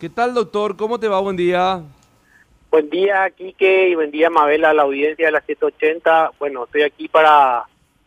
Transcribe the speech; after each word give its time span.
¿Qué 0.00 0.08
tal, 0.08 0.32
doctor? 0.32 0.76
¿Cómo 0.76 1.00
te 1.00 1.08
va? 1.08 1.18
Buen 1.18 1.36
día. 1.36 1.82
Buen 2.70 2.88
día, 2.88 3.28
Quique, 3.30 3.88
y 3.88 3.96
buen 3.96 4.12
día, 4.12 4.30
Mabela, 4.30 4.70
a 4.70 4.72
la 4.72 4.82
audiencia 4.82 5.26
de 5.26 5.32
la 5.32 5.40
780. 5.40 6.34
Bueno, 6.38 6.66
estoy 6.66 6.82
aquí 6.82 7.08
para 7.08 7.64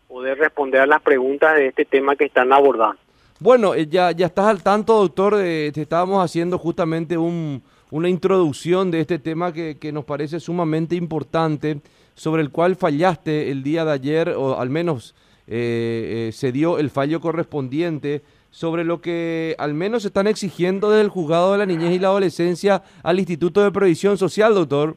poder 0.07 0.37
responder 0.37 0.79
a 0.79 0.85
las 0.85 1.01
preguntas 1.01 1.53
de 1.57 1.67
este 1.67 1.83
tema 1.83 2.15
que 2.15 2.23
están 2.23 2.53
abordando. 2.53 2.97
Bueno, 3.41 3.75
eh, 3.75 3.87
ya, 3.87 4.11
ya 4.11 4.27
estás 4.27 4.45
al 4.45 4.63
tanto, 4.63 4.93
doctor. 4.93 5.33
te 5.35 5.81
estábamos 5.81 6.23
haciendo 6.23 6.57
justamente 6.57 7.17
un, 7.17 7.61
una 7.89 8.07
introducción 8.07 8.89
de 8.89 9.01
este 9.01 9.19
tema 9.19 9.51
que, 9.51 9.77
que 9.77 9.91
nos 9.91 10.05
parece 10.05 10.39
sumamente 10.39 10.95
importante, 10.95 11.81
sobre 12.15 12.41
el 12.41 12.51
cual 12.51 12.77
fallaste 12.77 13.51
el 13.51 13.63
día 13.63 13.83
de 13.83 13.91
ayer, 13.91 14.29
o 14.29 14.57
al 14.57 14.69
menos 14.69 15.13
eh, 15.53 16.29
eh, 16.29 16.31
se 16.31 16.53
dio 16.53 16.77
el 16.77 16.89
fallo 16.89 17.19
correspondiente 17.19 18.21
sobre 18.51 18.83
lo 18.83 19.01
que 19.01 19.55
al 19.57 19.73
menos 19.73 20.05
están 20.05 20.27
exigiendo 20.27 20.91
desde 20.91 21.03
el 21.03 21.09
juzgado 21.09 21.53
de 21.53 21.57
la 21.57 21.65
niñez 21.65 21.91
y 21.91 21.99
la 21.99 22.09
adolescencia 22.09 22.83
al 23.01 23.17
Instituto 23.17 23.63
de 23.63 23.71
Previsión 23.71 24.17
Social, 24.17 24.53
doctor. 24.53 24.95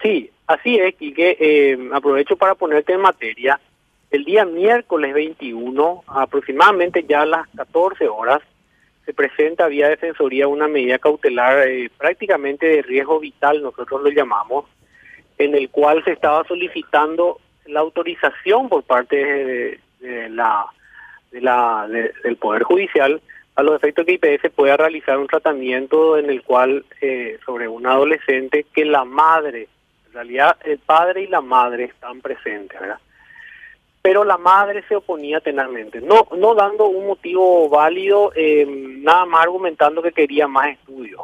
Sí, 0.00 0.30
así 0.46 0.76
es, 0.76 0.94
y 1.00 1.12
que 1.12 1.36
eh, 1.38 1.90
aprovecho 1.92 2.36
para 2.36 2.54
ponerte 2.54 2.92
en 2.92 3.00
materia. 3.00 3.60
El 4.10 4.24
día 4.24 4.46
miércoles 4.46 5.12
21, 5.12 6.04
aproximadamente 6.06 7.04
ya 7.06 7.22
a 7.22 7.26
las 7.26 7.48
14 7.48 8.08
horas, 8.08 8.40
se 9.04 9.12
presenta 9.12 9.66
vía 9.66 9.88
Defensoría 9.88 10.46
una 10.46 10.68
medida 10.68 10.98
cautelar 10.98 11.66
eh, 11.68 11.90
prácticamente 11.98 12.66
de 12.66 12.82
riesgo 12.82 13.18
vital, 13.18 13.60
nosotros 13.60 14.02
lo 14.02 14.10
llamamos, 14.10 14.66
en 15.36 15.54
el 15.54 15.68
cual 15.68 16.04
se 16.04 16.12
estaba 16.12 16.44
solicitando 16.44 17.40
la 17.66 17.80
autorización 17.80 18.68
por 18.68 18.82
parte 18.84 19.80
de 20.00 20.28
la 20.30 20.66
de 21.30 21.40
la, 21.40 21.86
del 21.88 22.36
Poder 22.36 22.62
Judicial 22.62 23.20
a 23.58 23.62
los 23.64 23.74
efectos 23.74 24.06
que 24.06 24.12
IPS 24.12 24.52
pueda 24.54 24.76
realizar 24.76 25.18
un 25.18 25.26
tratamiento 25.26 26.16
en 26.16 26.30
el 26.30 26.44
cual 26.44 26.84
eh, 27.00 27.38
sobre 27.44 27.66
un 27.66 27.88
adolescente 27.88 28.64
que 28.72 28.84
la 28.84 29.04
madre, 29.04 29.68
en 30.06 30.12
realidad 30.12 30.56
el 30.64 30.78
padre 30.78 31.22
y 31.22 31.26
la 31.26 31.40
madre 31.40 31.84
están 31.84 32.20
presentes, 32.20 32.80
¿verdad? 32.80 33.00
Pero 34.00 34.22
la 34.22 34.38
madre 34.38 34.84
se 34.88 34.94
oponía 34.94 35.40
tenazmente, 35.40 36.00
no, 36.00 36.28
no 36.36 36.54
dando 36.54 36.86
un 36.86 37.08
motivo 37.08 37.68
válido, 37.68 38.30
eh, 38.36 38.64
nada 38.64 39.26
más 39.26 39.42
argumentando 39.42 40.02
que 40.02 40.12
quería 40.12 40.46
más 40.46 40.68
estudios. 40.68 41.20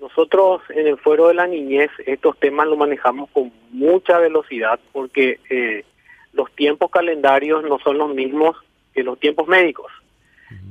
Nosotros 0.00 0.62
en 0.70 0.88
el 0.88 0.98
fuero 0.98 1.28
de 1.28 1.34
la 1.34 1.46
niñez 1.46 1.90
estos 2.04 2.36
temas 2.38 2.66
los 2.66 2.78
manejamos 2.78 3.30
con 3.30 3.52
mucha 3.70 4.18
velocidad 4.18 4.80
porque 4.92 5.38
eh, 5.50 5.84
los 6.32 6.50
tiempos 6.56 6.90
calendarios 6.90 7.62
no 7.62 7.78
son 7.78 7.98
los 7.98 8.12
mismos 8.12 8.56
los 9.02 9.18
tiempos 9.18 9.46
médicos. 9.48 9.90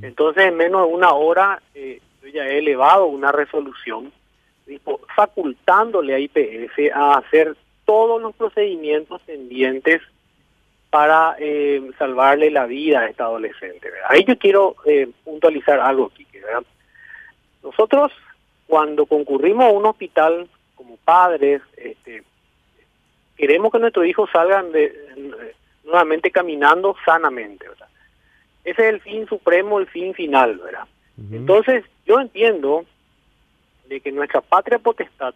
Entonces, 0.01 0.45
en 0.45 0.57
menos 0.57 0.87
de 0.87 0.93
una 0.93 1.11
hora, 1.13 1.61
eh, 1.75 2.01
yo 2.21 2.29
ya 2.29 2.47
he 2.47 2.59
elevado 2.59 3.05
una 3.05 3.31
resolución 3.31 4.11
facultándole 5.15 6.13
a 6.13 6.19
IPS 6.19 6.91
a 6.93 7.17
hacer 7.17 7.55
todos 7.85 8.21
los 8.21 8.35
procedimientos 8.35 9.21
pendientes 9.21 10.01
para 10.89 11.35
eh, 11.39 11.89
salvarle 11.97 12.49
la 12.51 12.65
vida 12.65 13.01
a 13.01 13.07
esta 13.07 13.25
adolescente. 13.25 13.89
Ahí 14.09 14.25
yo 14.27 14.37
quiero 14.37 14.75
eh, 14.85 15.09
puntualizar 15.23 15.79
algo, 15.79 16.09
Kike. 16.09 16.41
Nosotros, 17.63 18.11
cuando 18.67 19.05
concurrimos 19.05 19.65
a 19.65 19.71
un 19.71 19.85
hospital 19.85 20.47
como 20.75 20.97
padres, 20.97 21.61
este, 21.77 22.23
queremos 23.37 23.71
que 23.71 23.79
nuestros 23.79 24.05
hijos 24.05 24.29
salgan 24.31 24.71
de, 24.71 24.93
nuevamente 25.83 26.31
caminando 26.31 26.95
sanamente. 27.05 27.67
¿verdad? 27.67 27.87
Ese 28.67 28.81
es 28.81 28.93
el 28.95 28.99
fin 28.99 29.25
supremo, 29.27 29.79
el 29.79 29.87
fin 29.87 30.13
final, 30.13 30.57
¿verdad? 30.57 30.83
Entonces, 31.31 31.85
yo 32.05 32.19
entiendo 32.19 32.83
de 33.87 34.01
que 34.01 34.11
nuestra 34.11 34.41
patria 34.41 34.77
potestad, 34.77 35.33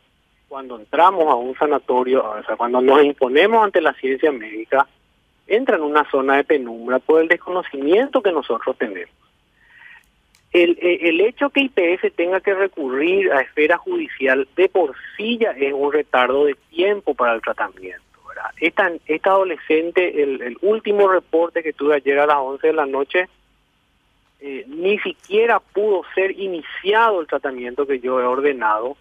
cuando 0.49 0.77
entramos 0.77 1.27
a 1.29 1.35
un 1.35 1.55
sanatorio, 1.55 2.29
o 2.29 2.43
sea, 2.43 2.57
cuando 2.57 2.81
nos 2.81 3.01
imponemos 3.01 3.63
ante 3.63 3.79
la 3.79 3.93
ciencia 3.93 4.33
médica, 4.33 4.85
entra 5.47 5.77
en 5.77 5.83
una 5.83 6.03
zona 6.11 6.35
de 6.35 6.43
penumbra 6.43 6.99
por 6.99 7.21
el 7.21 7.29
desconocimiento 7.29 8.21
que 8.21 8.33
nosotros 8.33 8.77
tenemos. 8.77 9.15
El, 10.51 10.77
el, 10.81 11.21
hecho 11.21 11.51
que 11.51 11.61
IPS 11.61 12.13
tenga 12.13 12.41
que 12.41 12.53
recurrir 12.53 13.31
a 13.31 13.39
esfera 13.39 13.77
judicial 13.77 14.45
de 14.57 14.67
por 14.67 14.93
sí 15.15 15.37
ya 15.37 15.51
es 15.51 15.71
un 15.71 15.93
retardo 15.93 16.43
de 16.43 16.55
tiempo 16.69 17.15
para 17.15 17.35
el 17.35 17.41
tratamiento. 17.41 18.10
Esta, 18.59 18.91
esta 19.05 19.31
adolescente, 19.31 20.21
el, 20.21 20.57
último 20.61 21.07
reporte 21.07 21.63
que 21.63 21.73
tuve 21.73 21.95
ayer 21.95 22.19
a 22.19 22.25
las 22.25 22.37
11 22.37 22.67
de 22.67 22.73
la 22.73 22.85
noche, 22.85 23.27
eh, 24.39 24.65
ni 24.67 24.99
siquiera 24.99 25.59
pudo 25.59 26.03
ser 26.15 26.31
iniciado 26.39 27.21
el 27.21 27.27
tratamiento 27.27 27.85
que 27.85 27.99
yo 27.99 28.19
he 28.19 28.23
ordenado 28.23 28.97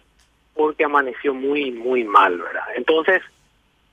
porque 0.53 0.83
amaneció 0.83 1.33
muy, 1.33 1.71
muy 1.71 2.03
mal, 2.03 2.37
¿verdad? 2.37 2.65
Entonces, 2.75 3.21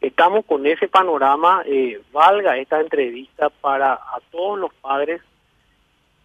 estamos 0.00 0.44
con 0.44 0.66
ese 0.66 0.88
panorama, 0.88 1.62
eh, 1.66 2.00
valga 2.12 2.56
esta 2.56 2.80
entrevista 2.80 3.48
para 3.48 3.94
a 3.94 4.20
todos 4.30 4.58
los 4.58 4.74
padres 4.74 5.22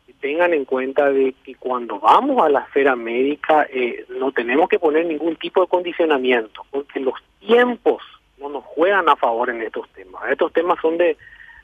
que 0.06 0.14
tengan 0.14 0.54
en 0.54 0.66
cuenta 0.66 1.10
de 1.12 1.34
que 1.44 1.56
cuando 1.56 2.00
vamos 2.00 2.44
a 2.44 2.50
la 2.50 2.62
esfera 2.62 2.96
médica 2.96 3.68
eh, 3.72 4.06
no 4.10 4.32
tenemos 4.32 4.68
que 4.70 4.80
poner 4.80 5.06
ningún 5.06 5.36
tipo 5.36 5.62
de 5.62 5.68
condicionamiento, 5.68 6.66
porque 6.72 7.00
los 7.00 7.16
tiempos 7.40 8.02
no 8.44 8.50
nos 8.50 8.64
juegan 8.66 9.10
a 9.10 9.16
favor 9.16 9.50
en 9.50 9.62
estos 9.62 9.90
temas. 9.90 10.30
Estos 10.30 10.52
temas 10.54 10.78
son 10.82 10.98
de, 10.98 11.18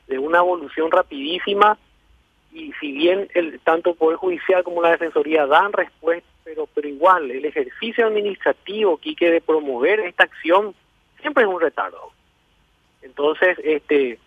de 0.08 0.18
una 0.18 0.38
evolución 0.38 0.90
rapidísima 0.90 1.78
y 2.52 2.72
si 2.80 2.92
bien 2.92 3.28
el, 3.34 3.60
tanto 3.60 3.90
el 3.90 3.96
Poder 3.96 4.16
Judicial 4.16 4.64
como 4.64 4.82
la 4.82 4.90
Defensoría 4.90 5.46
dan 5.46 5.72
respuesta, 5.72 6.28
pero, 6.42 6.66
pero 6.74 6.88
igual 6.88 7.30
el 7.30 7.44
ejercicio 7.44 8.06
administrativo 8.06 8.98
que 8.98 9.30
de 9.30 9.40
promover 9.40 10.00
esta 10.00 10.24
acción 10.24 10.74
siempre 11.20 11.44
es 11.44 11.50
un 11.50 11.60
retardo. 11.60 12.10
Entonces, 13.02 13.58
este 13.62 14.18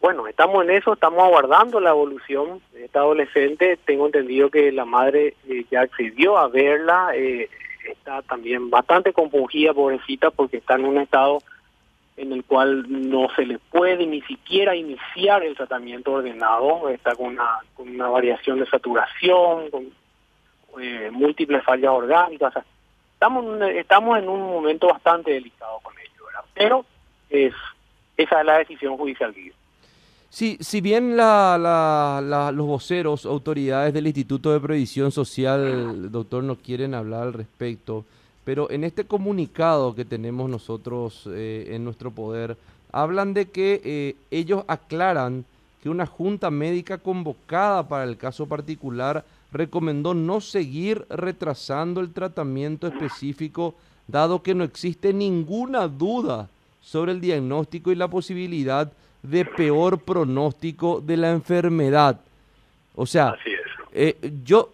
bueno, 0.00 0.26
estamos 0.26 0.64
en 0.64 0.70
eso, 0.70 0.94
estamos 0.94 1.22
aguardando 1.22 1.78
la 1.78 1.90
evolución 1.90 2.62
de 2.72 2.86
esta 2.86 3.00
adolescente. 3.00 3.78
Tengo 3.84 4.06
entendido 4.06 4.48
que 4.48 4.72
la 4.72 4.86
madre 4.86 5.34
eh, 5.46 5.66
ya 5.70 5.82
accedió 5.82 6.38
a 6.38 6.48
verla, 6.48 7.10
eh, 7.14 7.50
está 7.84 8.22
también 8.22 8.70
bastante 8.70 9.12
compungida, 9.12 9.74
pobrecita, 9.74 10.30
porque 10.30 10.56
está 10.56 10.76
en 10.76 10.86
un 10.86 10.98
estado 10.98 11.42
en 12.20 12.32
el 12.32 12.44
cual 12.44 12.84
no 12.88 13.28
se 13.34 13.46
le 13.46 13.58
puede 13.58 14.06
ni 14.06 14.20
siquiera 14.22 14.76
iniciar 14.76 15.42
el 15.42 15.56
tratamiento 15.56 16.12
ordenado, 16.12 16.90
está 16.90 17.14
con 17.14 17.28
una, 17.28 17.60
con 17.74 17.88
una 17.88 18.08
variación 18.08 18.60
de 18.60 18.66
saturación, 18.66 19.70
con 19.70 19.86
eh, 20.82 21.08
múltiples 21.10 21.64
fallas 21.64 21.90
orgánicas. 21.90 22.52
estamos, 23.14 23.62
estamos 23.62 24.18
en 24.18 24.28
un 24.28 24.40
momento 24.42 24.88
bastante 24.88 25.30
delicado 25.30 25.78
con 25.82 25.94
ello, 25.98 26.26
¿verdad? 26.26 26.44
pero 26.52 26.84
es, 27.30 27.54
esa 28.18 28.40
es 28.40 28.46
la 28.46 28.58
decisión 28.58 28.98
judicial. 28.98 29.34
Sí, 30.28 30.58
si 30.60 30.82
bien 30.82 31.16
la, 31.16 31.56
la, 31.58 32.52
los 32.52 32.66
voceros, 32.66 33.24
autoridades 33.24 33.94
del 33.94 34.06
Instituto 34.06 34.52
de 34.52 34.60
Previsión 34.60 35.10
Social, 35.10 36.12
doctor, 36.12 36.44
no 36.44 36.56
quieren 36.56 36.94
hablar 36.94 37.22
al 37.22 37.32
respecto, 37.32 38.04
pero 38.50 38.68
en 38.68 38.82
este 38.82 39.04
comunicado 39.04 39.94
que 39.94 40.04
tenemos 40.04 40.50
nosotros 40.50 41.22
eh, 41.30 41.68
en 41.68 41.84
nuestro 41.84 42.10
poder, 42.10 42.56
hablan 42.90 43.32
de 43.32 43.48
que 43.48 43.80
eh, 43.84 44.16
ellos 44.32 44.64
aclaran 44.66 45.44
que 45.80 45.88
una 45.88 46.04
junta 46.04 46.50
médica 46.50 46.98
convocada 46.98 47.86
para 47.86 48.02
el 48.02 48.16
caso 48.16 48.46
particular 48.46 49.24
recomendó 49.52 50.14
no 50.14 50.40
seguir 50.40 51.06
retrasando 51.10 52.00
el 52.00 52.12
tratamiento 52.12 52.88
específico, 52.88 53.76
dado 54.08 54.42
que 54.42 54.56
no 54.56 54.64
existe 54.64 55.12
ninguna 55.12 55.86
duda 55.86 56.48
sobre 56.80 57.12
el 57.12 57.20
diagnóstico 57.20 57.92
y 57.92 57.94
la 57.94 58.08
posibilidad 58.08 58.92
de 59.22 59.44
peor 59.44 60.00
pronóstico 60.00 61.00
de 61.00 61.16
la 61.16 61.30
enfermedad. 61.30 62.18
O 62.96 63.06
sea, 63.06 63.36
eh, 63.92 64.16
yo 64.42 64.72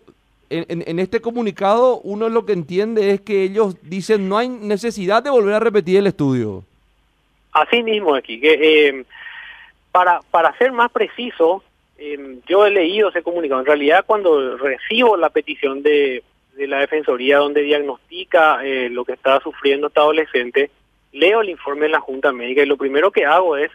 en, 0.51 0.84
en, 0.87 0.99
este 0.99 1.21
comunicado 1.21 1.99
uno 2.01 2.29
lo 2.29 2.47
que 2.47 2.53
entiende 2.53 3.11
es 3.11 3.21
que 3.21 3.43
ellos 3.43 3.77
dicen 3.83 4.28
no 4.28 4.39
hay 4.39 4.48
necesidad 4.48 5.22
de 5.22 5.31
volver 5.31 5.54
a 5.54 5.60
repetir 5.60 5.98
el 5.98 6.07
estudio. 6.07 6.65
Así 7.53 7.83
mismo 7.83 8.15
aquí, 8.15 8.41
que 8.41 8.89
eh, 8.89 9.04
para, 9.93 10.21
para 10.31 10.57
ser 10.59 10.72
más 10.72 10.91
preciso, 10.91 11.63
eh, 11.98 12.39
yo 12.47 12.66
he 12.66 12.71
leído 12.71 13.09
ese 13.09 13.22
comunicado. 13.22 13.60
En 13.60 13.66
realidad 13.66 14.04
cuando 14.07 14.57
recibo 14.57 15.16
la 15.16 15.31
petición 15.31 15.83
de, 15.83 16.22
de 16.57 16.66
la 16.66 16.81
Defensoría 16.81 17.39
donde 17.39 17.63
diagnostica 17.63 18.60
lo 18.91 19.04
que 19.04 19.13
está 19.13 19.41
sufriendo 19.41 19.87
esta 19.87 20.03
adolescente, 20.03 20.71
leo 21.13 21.41
el 21.41 21.51
informe 21.51 21.87
de 21.87 21.92
la 21.92 22.01
Junta 22.01 22.33
Médica 22.33 22.63
y 22.63 22.66
lo 22.66 22.77
primero 22.77 23.10
que 23.10 23.25
hago 23.25 23.57
es 23.57 23.71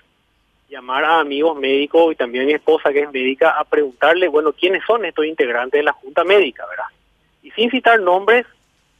llamar 0.72 1.04
a 1.04 1.20
amigos 1.20 1.60
médicos 1.60 2.14
y 2.14 2.16
también 2.16 2.46
a 2.46 2.48
mi 2.48 2.54
esposa 2.54 2.94
que 2.94 3.02
es 3.02 3.12
médica 3.12 3.52
a 3.52 3.66
preguntarle, 3.66 4.30
bueno, 4.30 4.54
¿quiénes 4.54 4.84
son 4.86 5.04
estos 5.04 5.26
integrantes 5.26 5.78
de 5.78 5.84
la 5.84 5.92
Junta 5.92 6.24
Médica, 6.24 6.66
verdad? 6.66 6.86
Y 7.44 7.52
sin 7.52 7.70
citar 7.70 8.00
nombres, 8.00 8.46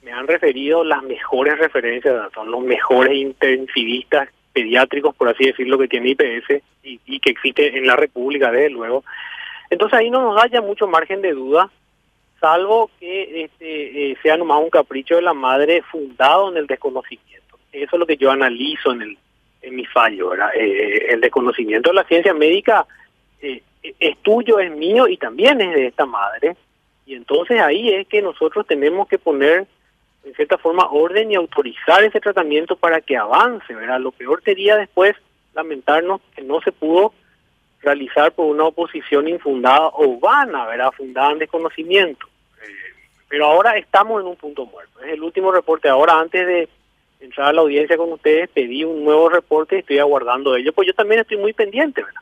me 0.04 0.12
han 0.12 0.28
referido 0.28 0.84
las 0.84 1.02
mejores 1.04 1.58
referencias, 1.58 2.32
son 2.34 2.52
los 2.52 2.62
mejores 2.62 3.14
intensivistas 3.14 4.28
pediátricos, 4.52 5.16
por 5.16 5.30
así 5.30 5.46
decirlo, 5.46 5.78
que 5.78 5.88
tiene 5.88 6.10
IPS 6.10 6.62
y, 6.84 7.20
que 7.20 7.30
existe 7.30 7.78
en 7.78 7.88
la 7.88 7.96
República, 7.96 8.52
desde 8.52 8.70
luego. 8.70 9.06
Entonces 9.70 9.98
ahí 9.98 10.10
no 10.10 10.22
nos 10.22 10.36
da 10.36 10.48
ya 10.48 10.62
mucho 10.62 10.88
margen 10.88 11.22
de 11.22 11.32
duda 11.32 11.70
salvo 12.42 12.90
que 13.00 13.44
este, 13.44 14.12
eh, 14.12 14.18
sea 14.22 14.36
nomás 14.36 14.60
un 14.62 14.72
capricho 14.72 15.16
de 15.16 15.22
la 15.22 15.34
madre 15.34 15.84
fundado 15.84 16.52
en 16.52 16.58
el 16.58 16.68
desconocimiento. 16.68 17.60
Eso 17.72 17.96
es 17.96 18.00
lo 18.00 18.08
que 18.08 18.18
yo 18.18 18.32
analizo 18.32 18.92
en, 18.92 19.04
el, 19.04 19.18
mi 19.70 19.86
fallo. 19.86 20.30
¿verdad? 20.30 20.50
Eh, 20.56 21.08
el 21.10 21.22
desconocimiento 21.22 21.90
de 21.90 21.96
la 21.96 22.04
ciencia 22.06 22.34
médica 22.34 22.86
eh, 23.42 23.62
es 24.00 24.18
tuyo, 24.20 24.60
es 24.60 24.72
mío 24.72 25.08
y 25.08 25.18
también 25.18 25.62
es 25.62 25.74
de 25.74 25.88
esta 25.88 26.06
madre. 26.06 26.56
Y 27.06 27.16
entonces 27.16 27.60
ahí 27.60 27.90
es 27.90 28.08
que 28.08 28.22
nosotros 28.22 28.66
tenemos 28.66 29.08
que 29.08 29.20
poner, 29.20 29.68
en 30.24 30.34
cierta 30.36 30.58
forma, 30.58 30.88
orden 30.90 31.32
y 31.32 31.36
autorizar 31.36 32.04
ese 32.04 32.20
tratamiento 32.20 32.76
para 32.76 33.02
que 33.02 33.18
avance. 33.18 33.74
¿verdad? 33.74 34.00
Lo 34.00 34.12
peor 34.12 34.42
sería 34.44 34.78
después 34.78 35.16
lamentarnos 35.54 36.22
que 36.36 36.42
no 36.42 36.62
se 36.62 36.72
pudo 36.72 37.14
realizar 37.82 38.32
por 38.32 38.46
una 38.46 38.66
oposición 38.66 39.28
infundada 39.28 39.90
o 39.94 40.20
vana, 40.20 40.66
¿verdad? 40.68 40.92
fundada 40.92 41.32
en 41.32 41.40
desconocimiento. 41.40 42.28
Eh, 42.62 42.94
pero 43.28 43.48
ahora 43.48 43.78
estamos 43.78 44.22
en 44.22 44.28
un 44.28 44.36
punto 44.36 44.66
muerto. 44.66 45.02
Es 45.02 45.14
el 45.14 45.24
último 45.24 45.52
reporte. 45.52 45.90
Ahora, 45.90 46.20
antes 46.20 46.46
de 46.46 46.70
entrar 47.22 47.48
a 47.48 47.54
la 47.54 47.62
audiencia 47.62 47.98
con 47.98 48.12
ustedes, 48.12 48.50
pedí 48.50 48.84
un 48.84 49.04
nuevo 49.04 49.30
reporte 49.30 49.76
y 49.76 49.80
estoy 49.80 50.00
aguardando 50.00 50.56
ello, 50.56 50.74
pues 50.74 50.88
yo 50.88 50.94
también 50.94 51.22
estoy 51.22 51.38
muy 51.38 51.54
pendiente, 51.54 52.04
¿verdad? 52.04 52.22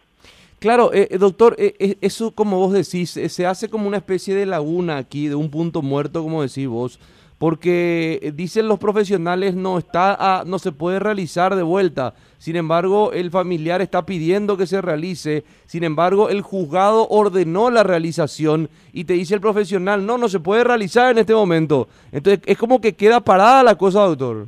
Claro, 0.60 0.94
eh, 0.94 1.08
eh 1.10 1.18
doctor, 1.18 1.56
eh, 1.58 1.96
eso 2.02 2.32
como 2.32 2.58
vos 2.58 2.74
decís, 2.74 3.12
se 3.12 3.46
hace 3.46 3.70
como 3.70 3.88
una 3.88 3.98
especie 3.98 4.36
de 4.36 4.46
laguna 4.46 4.98
aquí, 4.98 5.28
de 5.28 5.36
un 5.36 5.50
punto 5.50 5.82
muerto, 5.82 6.22
como 6.22 6.42
decís 6.42 6.68
vos 6.68 7.00
porque 7.40 8.20
eh, 8.22 8.32
dicen 8.34 8.68
los 8.68 8.78
profesionales 8.80 9.56
no 9.56 9.80
está 9.80 10.44
no 10.46 10.60
se 10.60 10.72
puede 10.72 11.00
realizar 11.00 11.56
de 11.56 11.64
vuelta. 11.64 12.14
Sin 12.38 12.56
embargo, 12.56 13.12
el 13.14 13.32
familiar 13.32 13.82
está 13.82 14.06
pidiendo 14.06 14.58
que 14.58 14.68
se 14.68 14.82
realice. 14.82 15.44
Sin 15.66 15.84
embargo, 15.84 16.30
el 16.30 16.42
juzgado 16.42 17.08
ordenó 17.10 17.70
la 17.70 17.84
realización 17.84 18.70
y 18.94 19.06
te 19.06 19.14
dice 19.14 19.36
el 19.36 19.42
profesional, 19.42 20.06
no, 20.06 20.18
no 20.18 20.30
se 20.30 20.40
puede 20.40 20.64
realizar 20.64 21.12
en 21.12 21.18
este 21.18 21.34
momento. 21.34 21.88
Entonces, 22.12 22.42
es 22.46 22.58
como 22.58 22.80
que 22.80 22.94
queda 22.94 23.22
parada 23.22 23.64
la 23.64 23.76
cosa, 23.76 24.02
doctor. 24.02 24.48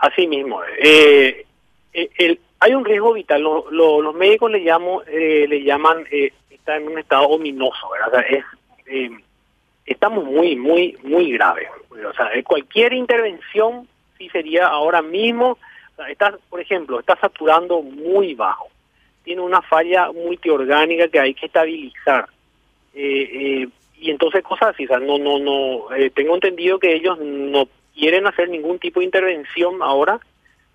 Así 0.00 0.26
mismo. 0.26 0.60
Eh, 0.78 1.44
eh, 1.92 2.38
hay 2.60 2.74
un 2.74 2.84
riesgo 2.84 3.12
vital. 3.12 3.42
los 3.42 4.14
médicos 4.14 4.50
le, 4.50 4.60
llamo, 4.60 5.02
le 5.06 5.62
llaman, 5.62 6.04
está 6.50 6.76
en 6.76 6.88
un 6.88 6.98
estado 6.98 7.28
ominoso, 7.28 7.88
¿verdad? 7.90 8.24
es 8.28 8.44
estamos 9.86 10.24
muy, 10.24 10.56
muy, 10.56 10.96
muy 11.04 11.32
graves. 11.32 11.68
O 11.90 12.12
sea, 12.14 12.30
cualquier 12.44 12.92
intervención 12.92 13.88
sí 14.18 14.28
sería 14.30 14.66
ahora 14.66 15.00
mismo, 15.00 15.58
está, 16.08 16.36
por 16.50 16.60
ejemplo, 16.60 17.00
está 17.00 17.16
saturando 17.16 17.80
muy 17.82 18.34
bajo, 18.34 18.68
tiene 19.24 19.40
una 19.40 19.62
falla 19.62 20.10
multiorgánica 20.12 21.08
que 21.08 21.20
hay 21.20 21.34
que 21.34 21.46
estabilizar. 21.46 22.28
Eh, 22.94 23.62
eh, 23.62 23.68
y 23.98 24.10
entonces 24.10 24.42
cosas 24.42 24.74
así, 24.74 24.84
o 24.84 24.88
sea, 24.88 24.98
no, 24.98 25.18
no, 25.18 25.38
no, 25.38 25.94
eh, 25.94 26.10
tengo 26.10 26.34
entendido 26.34 26.78
que 26.78 26.94
ellos 26.94 27.18
no 27.18 27.68
quieren 27.96 28.26
hacer 28.26 28.48
ningún 28.48 28.78
tipo 28.78 29.00
de 29.00 29.06
intervención 29.06 29.82
ahora 29.82 30.20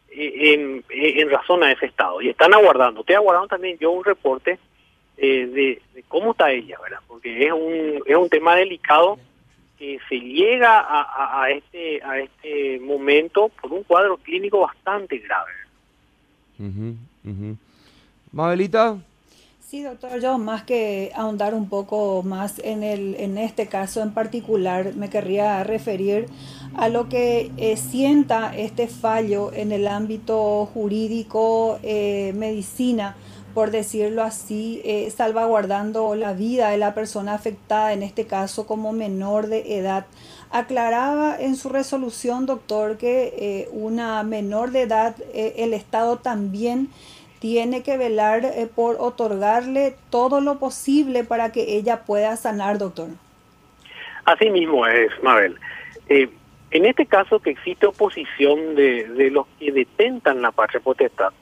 en, 0.10 0.84
en 0.90 1.30
razón 1.30 1.64
a 1.64 1.72
ese 1.72 1.86
estado 1.86 2.22
y 2.22 2.30
están 2.30 2.54
aguardando. 2.54 3.02
Estoy 3.02 3.16
aguardando 3.16 3.48
también 3.48 3.78
yo 3.78 3.92
un 3.92 4.04
reporte 4.04 4.60
eh, 5.18 5.46
de, 5.94 6.04
cómo 6.08 6.32
está 6.32 6.52
ella, 6.52 6.78
¿verdad? 6.82 7.00
Porque 7.08 7.46
es 7.46 7.54
un, 7.54 8.02
es 8.06 8.16
un 8.16 8.30
tema 8.30 8.56
delicado 8.56 9.20
que 9.78 10.00
se 10.10 10.20
llega 10.20 10.80
a, 10.80 11.44
a, 11.44 11.52
este, 11.52 12.04
a 12.04 12.20
este 12.20 12.80
momento 12.80 13.50
por 13.62 13.72
un 13.72 13.84
cuadro 13.84 14.18
clínico 14.18 14.60
bastante 14.60 15.18
grave. 15.20 15.52
Mabelita. 18.32 18.98
Sí, 19.72 19.84
doctor, 19.84 20.20
yo 20.20 20.38
más 20.38 20.64
que 20.64 21.14
ahondar 21.16 21.54
un 21.54 21.70
poco 21.70 22.24
más 22.24 22.60
en, 22.62 22.84
el, 22.84 23.16
en 23.16 23.38
este 23.38 23.68
caso 23.68 24.02
en 24.02 24.14
particular, 24.14 24.96
me 24.98 25.10
querría 25.10 25.64
referir 25.64 26.26
a 26.76 26.90
lo 26.90 27.08
que 27.08 27.54
eh, 27.56 27.78
sienta 27.78 28.54
este 28.54 28.90
fallo 28.90 29.54
en 29.54 29.72
el 29.72 29.88
ámbito 29.88 30.66
jurídico, 30.74 31.80
eh, 31.84 32.34
medicina, 32.36 33.16
por 33.54 33.72
decirlo 33.72 34.24
así, 34.24 34.82
eh, 34.84 35.10
salvaguardando 35.10 36.16
la 36.16 36.34
vida 36.34 36.72
de 36.72 36.78
la 36.78 36.94
persona 36.94 37.34
afectada, 37.34 37.94
en 37.94 38.04
este 38.04 38.28
caso 38.28 38.68
como 38.68 38.92
menor 38.92 39.48
de 39.48 39.78
edad. 39.78 40.06
Aclaraba 40.50 41.38
en 41.40 41.56
su 41.56 41.70
resolución, 41.70 42.46
doctor, 42.46 42.98
que 42.98 43.70
una 43.72 44.22
menor 44.24 44.72
de 44.72 44.82
edad, 44.82 45.16
el 45.34 45.74
Estado 45.74 46.18
también 46.18 46.90
tiene 47.42 47.84
que 47.84 47.98
velar 47.98 48.44
por 48.74 48.96
otorgarle 49.00 49.96
todo 50.10 50.40
lo 50.40 50.60
posible 50.60 51.26
para 51.26 51.52
que 51.52 51.76
ella 51.76 52.04
pueda 52.06 52.38
sanar, 52.38 52.78
doctor. 52.78 53.10
Así 54.24 54.50
mismo 54.50 54.88
es, 54.88 55.12
Mabel. 55.22 55.58
en 56.08 56.86
este 56.86 57.06
caso 57.06 57.40
que 57.40 57.50
existe 57.50 57.88
oposición 57.88 58.76
de, 58.76 59.30
los 59.32 59.48
que 59.60 59.74
detentan 59.74 60.42
la 60.42 60.52
patria 60.52 60.80
potestad, 60.80 61.34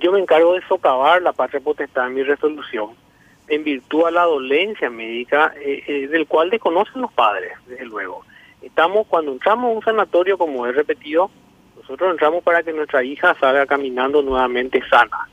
yo 0.00 0.12
me 0.12 0.18
encargo 0.18 0.54
de 0.54 0.62
socavar 0.66 1.22
la 1.22 1.32
patria 1.32 1.60
potestad 1.60 2.08
en 2.08 2.14
mi 2.14 2.22
resolución 2.24 2.96
en 3.48 3.64
virtud 3.64 4.06
a 4.06 4.10
la 4.10 4.22
dolencia 4.22 4.90
médica 4.90 5.52
eh, 5.60 5.82
eh, 5.86 6.08
del 6.08 6.26
cual 6.26 6.50
desconocen 6.50 7.02
los 7.02 7.12
padres, 7.12 7.52
desde 7.66 7.84
luego. 7.84 8.24
Estamos, 8.62 9.06
cuando 9.06 9.32
entramos 9.32 9.70
a 9.70 9.74
un 9.74 9.82
sanatorio, 9.82 10.38
como 10.38 10.66
he 10.66 10.72
repetido, 10.72 11.30
nosotros 11.86 12.10
entramos 12.10 12.42
para 12.42 12.64
que 12.64 12.72
nuestra 12.72 13.04
hija 13.04 13.36
salga 13.38 13.64
caminando 13.64 14.20
nuevamente 14.20 14.82
sana. 14.90 15.28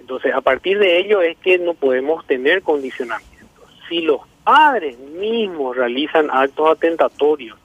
Entonces, 0.00 0.34
a 0.34 0.40
partir 0.40 0.80
de 0.80 0.98
ello 0.98 1.22
es 1.22 1.38
que 1.38 1.58
no 1.58 1.74
podemos 1.74 2.26
tener 2.26 2.62
condicionamientos. 2.62 3.70
Si 3.88 4.00
los 4.00 4.20
padres 4.42 4.98
mismos 4.98 5.76
realizan 5.76 6.28
actos 6.28 6.72
atentatorios, 6.72 7.56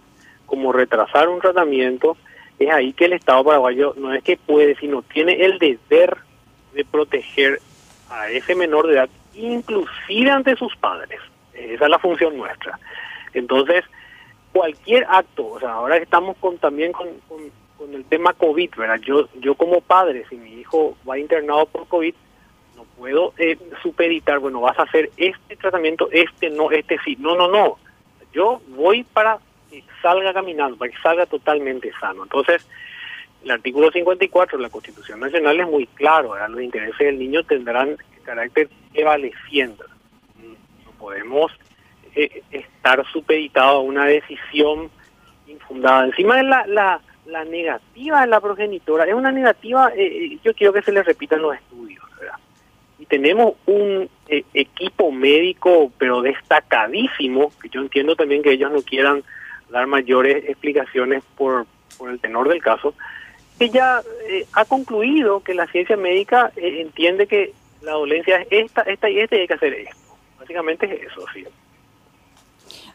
como 0.45 0.71
retrasar 0.71 1.27
un 1.29 1.39
tratamiento, 1.39 2.15
es 2.59 2.69
ahí 2.69 2.93
que 2.93 3.05
el 3.05 3.13
Estado 3.13 3.43
paraguayo 3.43 3.95
no 3.97 4.13
es 4.13 4.23
que 4.23 4.37
puede, 4.37 4.75
sino 4.75 5.01
tiene 5.01 5.43
el 5.43 5.57
deber 5.57 6.17
de 6.73 6.85
proteger 6.85 7.59
a 8.11 8.29
ese 8.29 8.53
menor 8.53 8.85
de 8.85 8.93
edad, 8.93 9.09
inclusive 9.33 10.29
ante 10.29 10.55
sus 10.55 10.75
padres. 10.75 11.19
Esa 11.55 11.85
es 11.85 11.89
la 11.89 11.97
función 11.97 12.37
nuestra. 12.37 12.79
Entonces, 13.33 13.83
cualquier 14.53 15.07
acto, 15.09 15.47
o 15.47 15.59
sea, 15.59 15.73
ahora 15.73 15.97
estamos 15.97 16.37
con, 16.37 16.59
también 16.59 16.91
con, 16.91 17.07
con, 17.27 17.39
tema 18.07 18.33
COVID, 18.33 18.71
¿verdad? 18.77 18.99
Yo, 19.01 19.27
yo 19.39 19.55
como 19.55 19.81
padre, 19.81 20.25
si 20.29 20.35
mi 20.35 20.53
hijo 20.59 20.97
va 21.07 21.19
internado 21.19 21.65
por 21.65 21.87
COVID, 21.87 22.13
no 22.75 22.83
puedo 22.97 23.33
eh, 23.37 23.57
supeditar, 23.81 24.39
bueno, 24.39 24.61
vas 24.61 24.77
a 24.79 24.83
hacer 24.83 25.09
este 25.17 25.55
tratamiento, 25.55 26.09
este 26.11 26.49
no, 26.49 26.71
este 26.71 26.97
sí. 27.03 27.15
No, 27.19 27.35
no, 27.35 27.47
no. 27.47 27.77
Yo 28.33 28.61
voy 28.69 29.03
para 29.03 29.39
que 29.69 29.83
salga 30.01 30.33
caminando, 30.33 30.77
para 30.77 30.91
que 30.91 31.01
salga 31.01 31.25
totalmente 31.25 31.91
sano. 31.99 32.23
Entonces, 32.23 32.67
el 33.43 33.51
artículo 33.51 33.91
54 33.91 34.57
de 34.57 34.63
la 34.63 34.69
Constitución 34.69 35.19
Nacional 35.19 35.59
es 35.59 35.67
muy 35.67 35.87
claro, 35.87 36.35
los 36.47 36.61
intereses 36.61 36.99
del 36.99 37.19
niño 37.19 37.43
tendrán 37.43 37.97
carácter 38.23 38.69
prevaleciente. 38.91 39.83
No 40.85 40.91
podemos 40.99 41.51
eh, 42.13 42.43
estar 42.51 43.05
supeditados 43.11 43.75
a 43.75 43.79
una 43.79 44.05
decisión 44.05 44.89
infundada. 45.47 46.05
Encima 46.05 46.35
de 46.37 46.43
la, 46.43 47.01
la 47.27 47.45
negativa 47.45 48.21
de 48.21 48.27
la 48.27 48.39
progenitora, 48.39 49.05
es 49.05 49.13
una 49.13 49.31
negativa, 49.31 49.91
eh, 49.95 50.05
eh, 50.05 50.39
yo 50.43 50.53
quiero 50.53 50.73
que 50.73 50.81
se 50.81 50.91
le 50.91 51.03
repitan 51.03 51.41
los 51.41 51.55
estudios, 51.55 52.03
¿verdad? 52.19 52.37
Y 52.99 53.05
tenemos 53.05 53.53
un 53.65 54.09
equipo 54.27 55.11
médico, 55.11 55.91
pero 55.97 56.21
destacadísimo, 56.21 57.51
que 57.61 57.69
yo 57.69 57.81
entiendo 57.81 58.15
también 58.15 58.41
que 58.41 58.51
ellos 58.51 58.71
no 58.71 58.81
quieran 58.81 59.23
dar 59.69 59.87
mayores 59.87 60.45
explicaciones 60.49 61.23
por, 61.37 61.65
por 61.97 62.09
el 62.09 62.19
tenor 62.19 62.49
del 62.49 62.61
caso, 62.61 62.93
que 63.57 63.69
ya 63.69 64.01
eh, 64.29 64.45
ha 64.53 64.65
concluido 64.65 65.41
que 65.41 65.53
la 65.53 65.67
ciencia 65.67 65.97
médica 65.97 66.51
eh, 66.55 66.81
entiende 66.81 67.27
que 67.27 67.53
la 67.81 67.93
dolencia 67.93 68.41
es 68.41 68.65
esta, 68.65 68.81
esta 68.83 69.09
y 69.09 69.19
esta 69.19 69.35
y 69.35 69.39
hay 69.41 69.47
que 69.47 69.53
hacer 69.53 69.73
esto. 69.73 69.95
Básicamente 70.39 70.85
es 70.85 71.11
eso, 71.11 71.25
sí. 71.33 71.45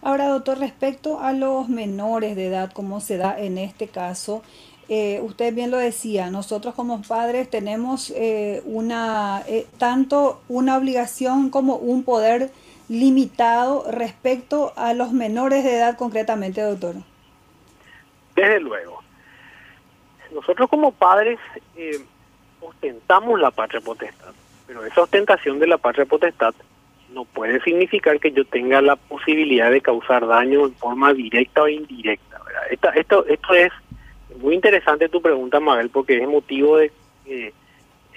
Ahora, 0.02 0.28
doctor, 0.28 0.59
respecto 0.59 1.21
a 1.21 1.32
los 1.32 1.68
menores 1.68 2.37
de 2.37 2.49
edad, 2.49 2.73
como 2.73 3.00
se 3.00 3.16
da 3.16 3.38
en 3.38 3.56
este 3.56 3.88
caso, 3.88 4.42
eh, 4.88 5.21
usted 5.23 5.54
bien 5.54 5.71
lo 5.71 5.78
decía, 5.78 6.28
nosotros 6.28 6.75
como 6.75 7.00
padres 7.02 7.49
tenemos 7.49 8.12
una 8.64 9.42
tanto 9.78 10.42
una 10.49 10.76
obligación 10.76 11.50
como 11.50 11.76
un 11.76 12.02
poder 12.02 12.50
limitado 12.88 13.90
respecto 13.90 14.73
a 14.76 14.92
los 14.92 15.12
menores 15.12 15.64
de 15.64 15.76
edad 15.76 15.97
concretamente, 15.97 16.61
doctor. 16.61 16.97
Desde 18.35 18.61
luego 18.61 19.02
nosotros 20.32 20.68
como 20.68 20.92
padres 20.92 21.38
eh, 21.76 22.04
ostentamos 22.61 23.38
la 23.40 23.50
patria 23.50 23.80
potestad, 23.80 24.32
pero 24.66 24.85
esa 24.85 25.02
ostentación 25.02 25.59
de 25.59 25.66
la 25.66 25.78
patria 25.78 26.06
potestad 26.06 26.54
no 27.12 27.25
puede 27.25 27.61
significar 27.62 28.19
que 28.19 28.33
yo 28.33 28.45
tenga 28.45 28.81
la 28.81 28.97
posibilidad 28.97 29.71
de 29.71 29.81
causar 29.81 30.26
daño 30.26 30.66
en 30.66 30.75
forma 30.75 31.12
directa 31.12 31.62
o 31.62 31.69
indirecta. 31.69 32.40
esto, 32.71 33.26
esto 33.26 33.54
es 33.54 33.73
muy 34.38 34.54
interesante 34.54 35.09
tu 35.09 35.21
pregunta, 35.21 35.61
Mabel, 35.61 35.90
porque 35.90 36.19
es 36.19 36.28
motivo 36.28 36.78
de 36.78 36.90
eh, 37.26 37.52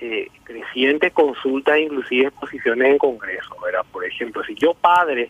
eh, 0.02 0.28
crecientes 0.44 1.14
consultas, 1.14 1.80
inclusive 1.80 2.28
exposiciones 2.28 2.92
en 2.92 2.98
Congreso. 2.98 3.56
¿verdad? 3.64 3.86
Por 3.92 4.06
ejemplo, 4.06 4.44
si 4.44 4.56
yo 4.56 4.74
padre 4.74 5.30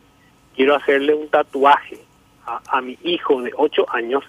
quiero 0.55 0.75
hacerle 0.75 1.13
un 1.13 1.27
tatuaje 1.29 2.00
a, 2.45 2.62
a 2.67 2.81
mi 2.81 2.98
hijo 3.03 3.41
de 3.41 3.51
8 3.55 3.86
años, 3.89 4.24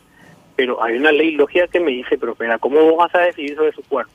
pero 0.57 0.83
hay 0.83 0.97
una 0.97 1.13
ley 1.13 1.33
lógica 1.33 1.69
que 1.69 1.81
me 1.81 1.91
dice, 1.91 2.17
pero 2.19 2.33
espera, 2.33 2.59
¿cómo 2.59 2.83
vos 2.83 2.97
vas 2.97 3.15
a 3.15 3.21
decidir 3.21 3.57
sobre 3.57 3.73
su 3.73 3.83
cuerpo? 3.83 4.13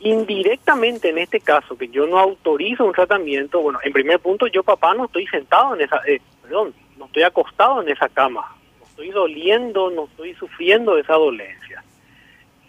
Indirectamente 0.00 1.08
en 1.08 1.18
este 1.18 1.40
caso, 1.40 1.76
que 1.76 1.88
yo 1.88 2.06
no 2.06 2.18
autorizo 2.18 2.84
un 2.84 2.92
tratamiento, 2.92 3.60
bueno, 3.60 3.80
en 3.82 3.92
primer 3.92 4.20
punto 4.20 4.46
yo 4.46 4.62
papá 4.62 4.94
no 4.94 5.06
estoy 5.06 5.26
sentado 5.26 5.74
en 5.74 5.80
esa, 5.82 6.00
eh, 6.06 6.20
perdón, 6.42 6.72
no 6.96 7.06
estoy 7.06 7.24
acostado 7.24 7.82
en 7.82 7.88
esa 7.88 8.08
cama, 8.08 8.56
no 8.78 8.86
estoy 8.86 9.10
doliendo, 9.10 9.90
no 9.90 10.04
estoy 10.04 10.34
sufriendo 10.34 10.96
esa 10.96 11.14
dolencia. 11.14 11.82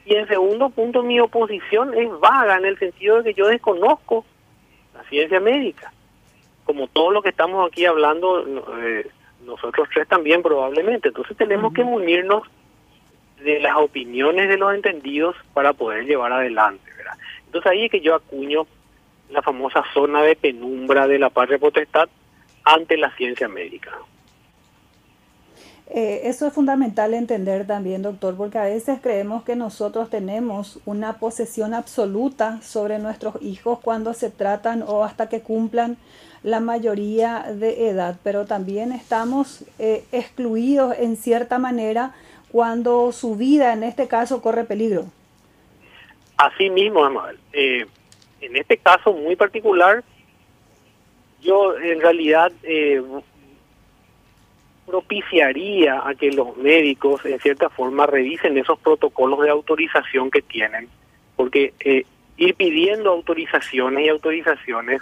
Y 0.05 0.15
en 0.15 0.27
segundo 0.27 0.69
punto, 0.69 1.03
mi 1.03 1.19
oposición 1.19 1.93
es 1.93 2.09
vaga 2.19 2.57
en 2.57 2.65
el 2.65 2.79
sentido 2.79 3.21
de 3.21 3.25
que 3.25 3.39
yo 3.39 3.47
desconozco 3.47 4.25
la 4.95 5.03
ciencia 5.03 5.39
médica. 5.39 5.93
Como 6.63 6.87
todo 6.87 7.11
lo 7.11 7.21
que 7.21 7.29
estamos 7.29 7.67
aquí 7.67 7.85
hablando, 7.85 8.43
eh, 8.81 9.07
nosotros 9.45 9.87
tres 9.93 10.07
también 10.07 10.41
probablemente. 10.41 11.09
Entonces 11.09 11.37
tenemos 11.37 11.73
que 11.73 11.83
munirnos 11.83 12.41
de 13.43 13.59
las 13.59 13.75
opiniones 13.77 14.49
de 14.49 14.57
los 14.57 14.73
entendidos 14.73 15.35
para 15.53 15.73
poder 15.73 16.05
llevar 16.05 16.31
adelante. 16.31 16.91
¿verdad? 16.97 17.17
Entonces 17.45 17.71
ahí 17.71 17.85
es 17.85 17.91
que 17.91 18.01
yo 18.01 18.15
acuño 18.15 18.67
la 19.29 19.41
famosa 19.41 19.83
zona 19.93 20.21
de 20.21 20.35
penumbra 20.35 21.07
de 21.07 21.19
la 21.19 21.29
patria 21.29 21.57
potestad 21.57 22.09
ante 22.63 22.97
la 22.97 23.15
ciencia 23.15 23.47
médica. 23.47 23.91
Eh, 25.91 26.21
eso 26.25 26.45
es 26.45 26.53
fundamental 26.53 27.15
entender 27.15 27.65
también, 27.65 28.03
doctor, 28.03 28.35
porque 28.35 28.59
a 28.59 28.65
veces 28.65 28.99
creemos 29.01 29.43
que 29.43 29.55
nosotros 29.55 30.11
tenemos 30.11 30.79
una 30.85 31.13
posesión 31.13 31.73
absoluta 31.73 32.61
sobre 32.61 32.99
nuestros 32.99 33.41
hijos 33.41 33.79
cuando 33.79 34.13
se 34.13 34.29
tratan 34.29 34.83
o 34.85 35.03
hasta 35.03 35.29
que 35.29 35.41
cumplan 35.41 35.97
la 36.43 36.59
mayoría 36.59 37.43
de 37.53 37.89
edad, 37.89 38.17
pero 38.23 38.45
también 38.45 38.91
estamos 38.91 39.65
eh, 39.79 40.05
excluidos 40.11 40.95
en 40.99 41.17
cierta 41.17 41.57
manera 41.57 42.13
cuando 42.51 43.11
su 43.11 43.35
vida, 43.35 43.73
en 43.73 43.83
este 43.83 44.07
caso, 44.07 44.41
corre 44.41 44.63
peligro. 44.63 45.05
Así 46.37 46.69
mismo, 46.69 47.03
Amal. 47.03 47.37
Eh, 47.53 47.85
en 48.41 48.55
este 48.55 48.77
caso 48.77 49.13
muy 49.13 49.35
particular, 49.35 50.03
yo 51.41 51.77
en 51.77 52.01
realidad 52.01 52.51
eh, 52.63 53.01
propiciaría 54.85 56.01
a 56.07 56.15
que 56.15 56.31
los 56.31 56.57
médicos 56.57 57.23
en 57.25 57.39
cierta 57.39 57.69
forma 57.69 58.05
revisen 58.05 58.57
esos 58.57 58.79
protocolos 58.79 59.41
de 59.41 59.49
autorización 59.49 60.31
que 60.31 60.41
tienen, 60.41 60.89
porque 61.35 61.73
eh, 61.79 62.05
ir 62.37 62.55
pidiendo 62.55 63.11
autorizaciones 63.11 64.05
y 64.05 64.09
autorizaciones 64.09 65.01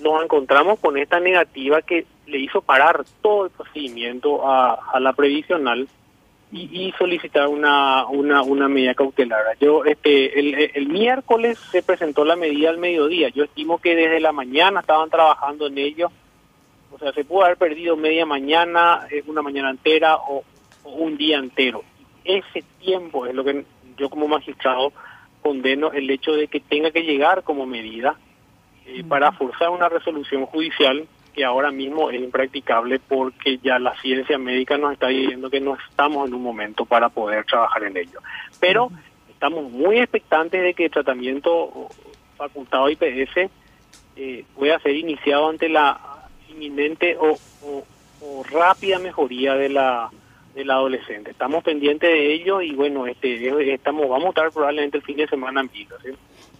nos 0.00 0.22
encontramos 0.22 0.78
con 0.78 0.98
esta 0.98 1.20
negativa 1.20 1.82
que 1.82 2.06
le 2.26 2.38
hizo 2.38 2.60
parar 2.60 3.04
todo 3.22 3.46
el 3.46 3.50
procedimiento 3.50 4.46
a, 4.46 4.74
a 4.92 5.00
la 5.00 5.14
previsional 5.14 5.88
y, 6.52 6.86
y, 6.86 6.92
solicitar 6.92 7.48
una, 7.48 8.06
una, 8.06 8.42
una 8.42 8.68
medida 8.68 8.94
cautelar. 8.94 9.42
Yo 9.60 9.84
este 9.84 10.38
el, 10.38 10.70
el 10.74 10.88
miércoles 10.88 11.58
se 11.70 11.82
presentó 11.82 12.24
la 12.24 12.36
medida 12.36 12.70
al 12.70 12.78
mediodía. 12.78 13.28
Yo 13.30 13.44
estimo 13.44 13.78
que 13.78 13.96
desde 13.96 14.20
la 14.20 14.32
mañana 14.32 14.80
estaban 14.80 15.10
trabajando 15.10 15.66
en 15.66 15.78
ello 15.78 16.10
o 16.96 16.98
sea, 16.98 17.12
se 17.12 17.24
pudo 17.24 17.44
haber 17.44 17.58
perdido 17.58 17.94
media 17.96 18.24
mañana, 18.24 19.06
eh, 19.10 19.22
una 19.26 19.42
mañana 19.42 19.70
entera 19.70 20.16
o, 20.16 20.44
o, 20.82 20.90
un 20.90 21.18
día 21.18 21.36
entero. 21.36 21.82
Ese 22.24 22.64
tiempo 22.80 23.26
es 23.26 23.34
lo 23.34 23.44
que 23.44 23.64
yo 23.98 24.08
como 24.08 24.28
magistrado 24.28 24.92
condeno 25.42 25.92
el 25.92 26.08
hecho 26.08 26.32
de 26.32 26.48
que 26.48 26.60
tenga 26.60 26.90
que 26.90 27.02
llegar 27.02 27.42
como 27.42 27.66
medida 27.66 28.16
eh, 28.86 29.04
para 29.06 29.32
forzar 29.32 29.70
una 29.70 29.90
resolución 29.90 30.46
judicial 30.46 31.06
que 31.36 31.44
ahora 31.44 31.70
mismo 31.70 32.10
es 32.10 32.20
impracticable 32.20 32.98
porque 32.98 33.58
ya 33.58 33.78
la 33.78 33.94
ciencia 34.00 34.38
médica 34.38 34.78
nos 34.78 34.94
está 34.94 35.08
diciendo 35.08 35.50
que 35.50 35.60
no 35.60 35.76
estamos 35.90 36.26
en 36.26 36.34
un 36.34 36.42
momento 36.42 36.86
para 36.86 37.10
poder 37.10 37.44
trabajar 37.44 37.84
en 37.84 37.98
ello. 37.98 38.20
Pero 38.58 38.90
estamos 39.28 39.70
muy 39.70 39.98
expectantes 39.98 40.62
de 40.62 40.72
que 40.72 40.86
el 40.86 40.90
tratamiento 40.90 41.88
facultado 42.38 42.88
IPS 42.88 43.50
eh, 44.16 44.44
pueda 44.54 44.78
ser 44.80 44.96
iniciado 44.96 45.50
ante 45.50 45.68
la 45.68 46.00
inminente 46.48 47.18
o, 47.18 47.36
o, 47.62 47.84
o, 48.22 48.42
rápida 48.50 48.98
mejoría 48.98 49.54
de 49.54 49.68
la 49.68 50.10
de 50.54 50.64
la 50.64 50.74
adolescente. 50.76 51.32
Estamos 51.32 51.62
pendientes 51.62 52.08
de 52.08 52.32
ello 52.32 52.62
y 52.62 52.72
bueno, 52.72 53.06
este 53.06 53.74
estamos 53.74 54.08
vamos 54.08 54.24
a 54.24 54.28
estar 54.30 54.50
probablemente 54.50 54.96
el 54.96 55.04
fin 55.04 55.18
de 55.18 55.28
semana 55.28 55.60
en 55.60 55.68
vida. 55.68 55.96
¿sí? 56.02 56.12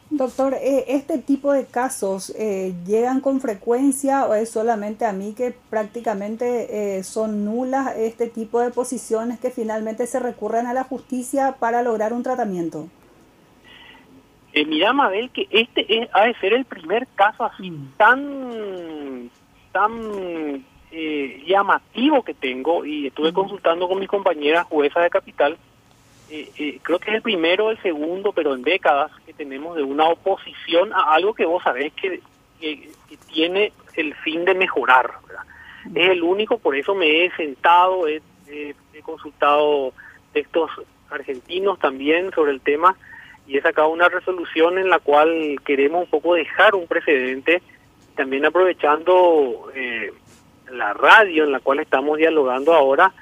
Doctor, 0.08 0.54
eh, 0.54 0.84
¿este 0.88 1.18
tipo 1.18 1.52
de 1.52 1.66
casos 1.66 2.30
eh, 2.38 2.74
llegan 2.86 3.20
con 3.20 3.40
frecuencia 3.40 4.26
o 4.26 4.34
es 4.34 4.50
solamente 4.50 5.04
a 5.04 5.12
mí 5.12 5.34
que 5.34 5.52
prácticamente 5.68 6.98
eh, 6.98 7.02
son 7.02 7.44
nulas 7.44 7.96
este 7.96 8.28
tipo 8.28 8.60
de 8.60 8.70
posiciones 8.70 9.40
que 9.40 9.50
finalmente 9.50 10.06
se 10.06 10.20
recurren 10.20 10.68
a 10.68 10.74
la 10.74 10.84
justicia 10.84 11.56
para 11.58 11.82
lograr 11.82 12.12
un 12.12 12.22
tratamiento? 12.22 12.88
Eh, 14.52 14.64
mira, 14.64 14.92
Mabel, 14.92 15.30
que 15.30 15.48
este 15.50 16.02
es, 16.02 16.08
ha 16.12 16.24
de 16.26 16.34
ser 16.36 16.52
el 16.52 16.64
primer 16.64 17.06
caso 17.08 17.44
así 17.44 17.70
mm. 17.70 17.92
tan 17.98 19.30
tan 19.72 20.64
eh, 20.90 21.44
llamativo 21.46 22.22
que 22.22 22.32
tengo 22.32 22.86
y 22.86 23.08
estuve 23.08 23.32
consultando 23.32 23.86
con 23.86 23.98
mis 23.98 24.08
compañeras 24.08 24.64
juezas 24.64 25.02
de 25.02 25.10
capital, 25.10 25.58
eh, 26.30 26.50
eh, 26.58 26.78
creo 26.82 26.98
que 26.98 27.10
es 27.10 27.16
el 27.16 27.22
primero, 27.22 27.70
el 27.70 27.80
segundo, 27.82 28.32
pero 28.32 28.54
en 28.54 28.62
décadas 28.62 29.12
que 29.24 29.32
tenemos 29.32 29.76
de 29.76 29.82
una 29.82 30.04
oposición 30.04 30.92
a 30.92 31.14
algo 31.14 31.34
que 31.34 31.46
vos 31.46 31.62
sabés 31.62 31.92
que, 31.94 32.20
que, 32.60 32.90
que 33.08 33.16
tiene 33.32 33.72
el 33.94 34.14
fin 34.16 34.44
de 34.44 34.54
mejorar. 34.54 35.12
¿verdad? 35.26 35.44
Es 35.94 36.10
el 36.10 36.22
único, 36.22 36.58
por 36.58 36.76
eso 36.76 36.94
me 36.94 37.24
he 37.24 37.30
sentado, 37.36 38.08
he, 38.08 38.20
he, 38.48 38.74
he 38.92 39.02
consultado 39.02 39.92
textos 40.32 40.70
argentinos 41.10 41.78
también 41.78 42.32
sobre 42.32 42.52
el 42.52 42.60
tema 42.60 42.96
y 43.46 43.56
he 43.56 43.62
sacado 43.62 43.88
una 43.88 44.08
resolución 44.08 44.78
en 44.78 44.90
la 44.90 44.98
cual 44.98 45.60
queremos 45.64 46.04
un 46.04 46.10
poco 46.10 46.34
dejar 46.34 46.74
un 46.74 46.86
precedente 46.86 47.62
también 48.16 48.44
aprovechando 48.44 49.70
eh, 49.74 50.12
la 50.72 50.92
radio 50.94 51.44
en 51.44 51.52
la 51.52 51.60
cual 51.60 51.78
estamos 51.78 52.18
dialogando 52.18 52.74
ahora, 52.74 53.12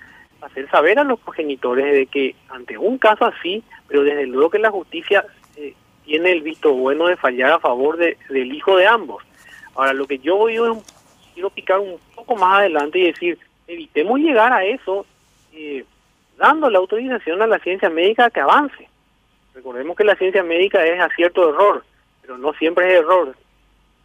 hacer 0.44 0.68
saber 0.70 0.98
a 0.98 1.04
los 1.04 1.18
progenitores 1.20 1.92
de 1.92 2.06
que 2.06 2.34
ante 2.48 2.76
un 2.78 2.98
caso 2.98 3.24
así, 3.24 3.62
pero 3.88 4.02
desde 4.02 4.26
luego 4.26 4.50
que 4.50 4.58
la 4.58 4.70
justicia 4.70 5.24
eh, 5.56 5.74
tiene 6.04 6.32
el 6.32 6.42
visto 6.42 6.72
bueno 6.72 7.06
de 7.06 7.16
fallar 7.16 7.52
a 7.52 7.58
favor 7.58 7.96
de, 7.96 8.16
del 8.28 8.54
hijo 8.54 8.76
de 8.76 8.86
ambos. 8.86 9.22
Ahora, 9.74 9.92
lo 9.92 10.06
que 10.06 10.18
yo 10.18 10.36
voy 10.36 10.54
es, 10.54 10.94
quiero 11.34 11.50
picar 11.50 11.80
un 11.80 11.98
poco 12.14 12.36
más 12.36 12.60
adelante 12.60 12.98
y 12.98 13.06
decir, 13.06 13.38
evitemos 13.66 14.20
llegar 14.20 14.52
a 14.52 14.64
eso 14.64 15.06
eh, 15.52 15.84
dando 16.36 16.70
la 16.70 16.78
autorización 16.78 17.42
a 17.42 17.46
la 17.46 17.58
ciencia 17.58 17.90
médica 17.90 18.30
que 18.30 18.40
avance. 18.40 18.88
Recordemos 19.54 19.96
que 19.96 20.04
la 20.04 20.16
ciencia 20.16 20.42
médica 20.42 20.84
es 20.84 21.00
acierto 21.00 21.48
error, 21.48 21.84
pero 22.22 22.38
no 22.38 22.52
siempre 22.54 22.92
es 22.92 23.00
error, 23.00 23.34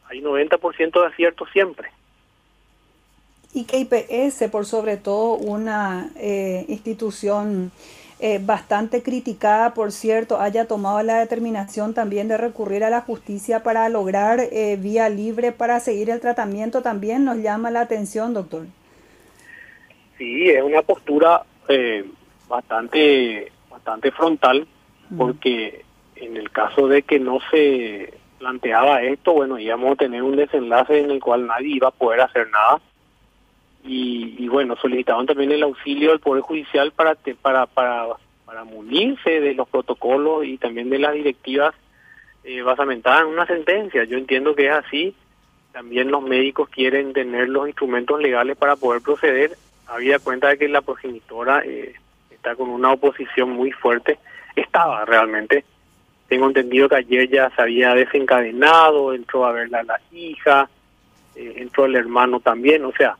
hay 0.10 0.22
90% 0.22 1.02
de 1.02 1.08
acierto 1.08 1.46
siempre. 1.48 1.90
Y 3.54 3.64
que 3.66 3.80
IPS, 3.80 4.50
por 4.52 4.66
sobre 4.66 4.98
todo, 4.98 5.36
una 5.36 6.12
eh, 6.16 6.66
institución 6.68 7.72
eh, 8.22 8.42
bastante 8.44 9.02
criticada, 9.02 9.74
por 9.74 9.94
cierto, 9.94 10.42
haya 10.42 10.68
tomado 10.68 11.02
la 11.04 11.20
determinación 11.20 11.94
también 11.94 12.28
de 12.28 12.36
recurrir 12.36 12.84
a 12.84 12.90
la 12.90 13.00
justicia 13.00 13.64
para 13.64 13.88
lograr 13.88 14.42
eh, 14.42 14.78
vía 14.78 15.08
libre 15.08 15.54
para 15.54 15.80
seguir 15.80 16.10
el 16.10 16.20
tratamiento, 16.20 16.82
también 16.82 17.24
nos 17.24 17.38
llama 17.38 17.72
la 17.72 17.80
atención, 17.80 18.34
doctor. 18.34 18.66
Sí, 20.18 20.50
es 20.50 20.62
una 20.62 20.82
postura 20.82 21.44
eh, 21.70 22.04
bastante, 22.50 23.54
bastante 23.70 24.12
frontal, 24.12 24.68
porque 25.18 25.86
en 26.18 26.36
el 26.36 26.52
caso 26.52 26.90
de 26.90 27.04
que 27.04 27.20
no 27.20 27.40
se 27.50 28.14
planteaba 28.38 29.02
esto, 29.02 29.32
bueno, 29.32 29.58
íbamos 29.58 29.94
a 29.94 29.96
tener 29.96 30.24
un 30.24 30.36
desenlace 30.36 31.00
en 31.00 31.12
el 31.12 31.22
cual 31.22 31.48
nadie 31.48 31.78
iba 31.78 31.88
a 31.88 31.92
poder 31.92 32.20
hacer 32.20 32.50
nada. 32.50 32.82
Y, 33.84 34.36
y 34.38 34.48
bueno, 34.48 34.76
solicitaban 34.76 35.26
también 35.26 35.52
el 35.52 35.64
auxilio 35.64 36.10
del 36.10 36.20
Poder 36.20 36.42
Judicial 36.42 36.92
para, 36.92 37.16
te, 37.16 37.36
para, 37.36 37.66
para, 37.66 38.08
para 38.46 38.64
munirse 38.64 39.40
de 39.40 39.54
los 39.54 39.68
protocolos 39.70 40.46
y 40.46 40.58
también 40.58 40.90
de 40.90 41.00
las 41.00 41.14
directivas 41.14 41.74
eh, 42.44 42.62
basamentadas 42.62 43.22
en 43.22 43.28
una 43.28 43.46
sentencia. 43.46 44.04
Yo 44.04 44.18
entiendo 44.18 44.56
que 44.56 44.68
es 44.68 44.74
así. 44.74 45.16
También 45.72 46.12
los 46.12 46.24
médicos 46.24 46.68
quieren 46.70 47.14
tener 47.14 47.48
los 47.48 47.68
instrumentos 47.68 48.20
legales 48.20 48.58
para 48.58 48.76
poder 48.76 49.02
proceder. 49.02 49.56
Había 49.88 50.20
cuenta 50.20 50.50
de 50.50 50.58
que 50.58 50.68
la 50.68 50.82
progenitora 50.82 51.62
eh, 51.64 51.94
está 52.32 52.56
con 52.56 52.70
una 52.70 52.92
oposición 52.92 53.52
muy 53.52 53.72
fuerte. 53.72 54.20
Estaba 54.56 55.06
realmente 55.06 55.64
tengo 56.30 56.46
entendido 56.46 56.88
que 56.88 56.96
ayer 56.96 57.28
ya 57.28 57.50
se 57.56 57.62
había 57.62 57.96
desencadenado, 57.96 59.14
entró 59.14 59.46
a 59.46 59.52
ver 59.52 59.76
a 59.76 59.84
la 59.84 60.00
hija, 60.12 60.70
eh, 61.36 61.56
entró 61.58 61.86
el 61.86 61.96
hermano 61.96 62.40
también, 62.40 62.86
o 62.86 62.92
sea, 62.92 63.18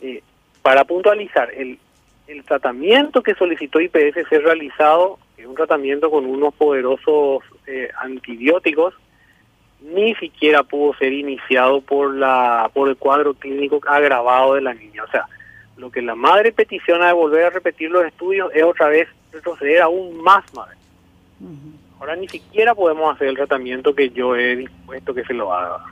eh, 0.00 0.22
para 0.62 0.84
puntualizar, 0.84 1.50
el, 1.54 1.78
el 2.26 2.44
tratamiento 2.44 3.22
que 3.22 3.34
solicitó 3.34 3.80
IPS 3.80 4.28
ser 4.28 4.42
realizado 4.42 5.18
es 5.36 5.46
un 5.46 5.54
tratamiento 5.54 6.10
con 6.10 6.26
unos 6.26 6.54
poderosos 6.54 7.42
eh, 7.66 7.88
antibióticos 8.00 8.94
ni 9.80 10.14
siquiera 10.16 10.62
pudo 10.62 10.94
ser 10.94 11.12
iniciado 11.12 11.80
por 11.80 12.14
la 12.14 12.70
por 12.74 12.88
el 12.88 12.96
cuadro 12.96 13.34
clínico 13.34 13.80
agravado 13.86 14.54
de 14.54 14.60
la 14.60 14.74
niña. 14.74 15.04
O 15.04 15.10
sea, 15.10 15.26
lo 15.76 15.90
que 15.90 16.02
la 16.02 16.14
madre 16.14 16.52
peticiona 16.52 17.06
de 17.06 17.12
volver 17.12 17.44
a 17.44 17.50
repetir 17.50 17.90
los 17.90 18.04
estudios 18.04 18.50
es 18.54 18.64
otra 18.64 18.88
vez 18.88 19.08
retroceder 19.32 19.82
aún 19.82 20.20
más, 20.22 20.44
madre. 20.54 20.76
Ahora 22.00 22.16
ni 22.16 22.28
siquiera 22.28 22.74
podemos 22.74 23.14
hacer 23.14 23.28
el 23.28 23.36
tratamiento 23.36 23.94
que 23.94 24.10
yo 24.10 24.34
he 24.34 24.56
dispuesto 24.56 25.14
que 25.14 25.24
se 25.24 25.34
lo 25.34 25.52
haga. 25.52 25.84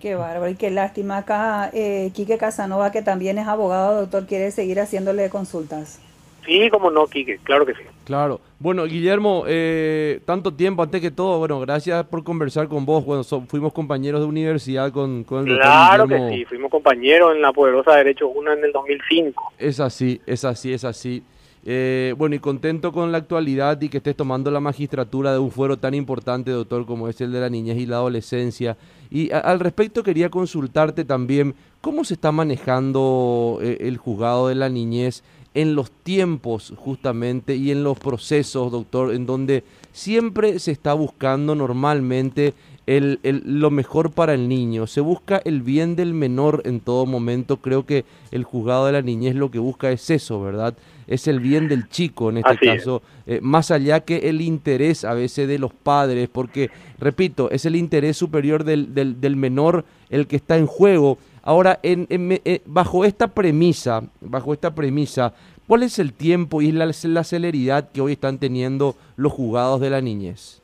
Qué 0.00 0.14
bárbaro 0.14 0.50
y 0.50 0.54
qué 0.54 0.70
lástima. 0.70 1.18
Acá 1.18 1.70
eh, 1.74 2.10
Quique 2.14 2.38
Casanova, 2.38 2.90
que 2.90 3.02
también 3.02 3.36
es 3.36 3.46
abogado, 3.46 4.00
doctor, 4.00 4.26
quiere 4.26 4.50
seguir 4.50 4.80
haciéndole 4.80 5.28
consultas. 5.28 6.00
Sí, 6.46 6.70
como 6.70 6.90
no, 6.90 7.06
Quique, 7.06 7.38
claro 7.42 7.66
que 7.66 7.74
sí. 7.74 7.82
Claro. 8.04 8.40
Bueno, 8.58 8.84
Guillermo, 8.84 9.44
eh, 9.46 10.20
tanto 10.24 10.54
tiempo, 10.54 10.82
antes 10.82 11.02
que 11.02 11.10
todo, 11.10 11.38
bueno, 11.38 11.60
gracias 11.60 12.06
por 12.06 12.24
conversar 12.24 12.66
con 12.66 12.86
vos. 12.86 13.04
Bueno, 13.04 13.24
fuimos 13.24 13.74
compañeros 13.74 14.22
de 14.22 14.26
universidad 14.26 14.90
con, 14.90 15.22
con 15.22 15.46
el 15.46 15.58
Claro 15.58 16.08
que 16.08 16.18
sí, 16.30 16.44
fuimos 16.46 16.70
compañeros 16.70 17.36
en 17.36 17.42
la 17.42 17.52
Poderosa 17.52 17.94
Derecho 17.96 18.28
1 18.28 18.54
en 18.54 18.64
el 18.64 18.72
2005. 18.72 19.52
Es 19.58 19.80
así, 19.80 20.18
es 20.26 20.46
así, 20.46 20.72
es 20.72 20.84
así. 20.84 21.22
Eh, 21.64 22.14
bueno, 22.16 22.34
y 22.34 22.38
contento 22.38 22.90
con 22.90 23.12
la 23.12 23.18
actualidad 23.18 23.78
y 23.82 23.90
que 23.90 23.98
estés 23.98 24.16
tomando 24.16 24.50
la 24.50 24.60
magistratura 24.60 25.32
de 25.32 25.38
un 25.38 25.50
fuero 25.50 25.76
tan 25.76 25.92
importante, 25.92 26.50
doctor, 26.50 26.86
como 26.86 27.06
es 27.08 27.20
el 27.20 27.32
de 27.32 27.40
la 27.40 27.50
niñez 27.50 27.76
y 27.76 27.84
la 27.84 27.96
adolescencia. 27.96 28.78
Y 29.10 29.32
al 29.32 29.60
respecto 29.60 30.02
quería 30.02 30.30
consultarte 30.30 31.04
también, 31.04 31.54
¿cómo 31.80 32.04
se 32.04 32.14
está 32.14 32.30
manejando 32.30 33.58
eh, 33.60 33.78
el 33.80 33.96
juzgado 33.96 34.48
de 34.48 34.54
la 34.54 34.68
niñez 34.68 35.24
en 35.54 35.74
los 35.74 35.90
tiempos 35.90 36.72
justamente 36.76 37.56
y 37.56 37.70
en 37.70 37.82
los 37.82 37.98
procesos, 37.98 38.70
doctor, 38.70 39.12
en 39.12 39.26
donde 39.26 39.64
siempre 39.92 40.58
se 40.58 40.70
está 40.70 40.94
buscando 40.94 41.54
normalmente 41.54 42.54
el, 42.86 43.20
lo 43.22 43.70
mejor 43.70 44.10
para 44.10 44.34
el 44.34 44.48
niño, 44.48 44.86
se 44.86 45.00
busca 45.00 45.40
el 45.44 45.62
bien 45.62 45.94
del 45.96 46.14
menor 46.14 46.62
en 46.64 46.80
todo 46.80 47.06
momento, 47.06 47.58
creo 47.58 47.86
que 47.86 48.04
el 48.32 48.44
juzgado 48.44 48.86
de 48.86 48.92
la 48.92 49.02
niñez 49.02 49.34
lo 49.36 49.50
que 49.50 49.58
busca 49.60 49.90
es 49.90 50.10
eso, 50.10 50.40
¿verdad? 50.40 50.74
Es 51.10 51.26
el 51.26 51.40
bien 51.40 51.68
del 51.68 51.88
chico 51.88 52.30
en 52.30 52.38
este 52.38 52.56
caso, 52.56 53.02
eh, 53.26 53.40
más 53.42 53.72
allá 53.72 54.00
que 54.00 54.28
el 54.30 54.40
interés 54.40 55.04
a 55.04 55.12
veces 55.12 55.48
de 55.48 55.58
los 55.58 55.74
padres, 55.74 56.28
porque, 56.28 56.70
repito, 57.00 57.50
es 57.50 57.66
el 57.66 57.74
interés 57.74 58.16
superior 58.16 58.62
del, 58.62 58.94
del, 58.94 59.36
menor 59.36 59.84
el 60.08 60.28
que 60.28 60.36
está 60.36 60.56
en 60.56 60.66
juego. 60.66 61.18
Ahora, 61.42 61.80
en, 61.82 62.06
eh, 62.08 62.60
bajo 62.64 63.04
esta 63.04 63.26
premisa, 63.26 64.04
bajo 64.20 64.52
esta 64.52 64.72
premisa, 64.72 65.34
¿cuál 65.66 65.82
es 65.82 65.98
el 65.98 66.12
tiempo 66.12 66.62
y 66.62 66.70
la, 66.70 66.88
la 67.02 67.24
celeridad 67.24 67.90
que 67.90 68.00
hoy 68.00 68.12
están 68.12 68.38
teniendo 68.38 68.94
los 69.16 69.32
juzgados 69.32 69.80
de 69.80 69.90
la 69.90 70.00
niñez? 70.00 70.62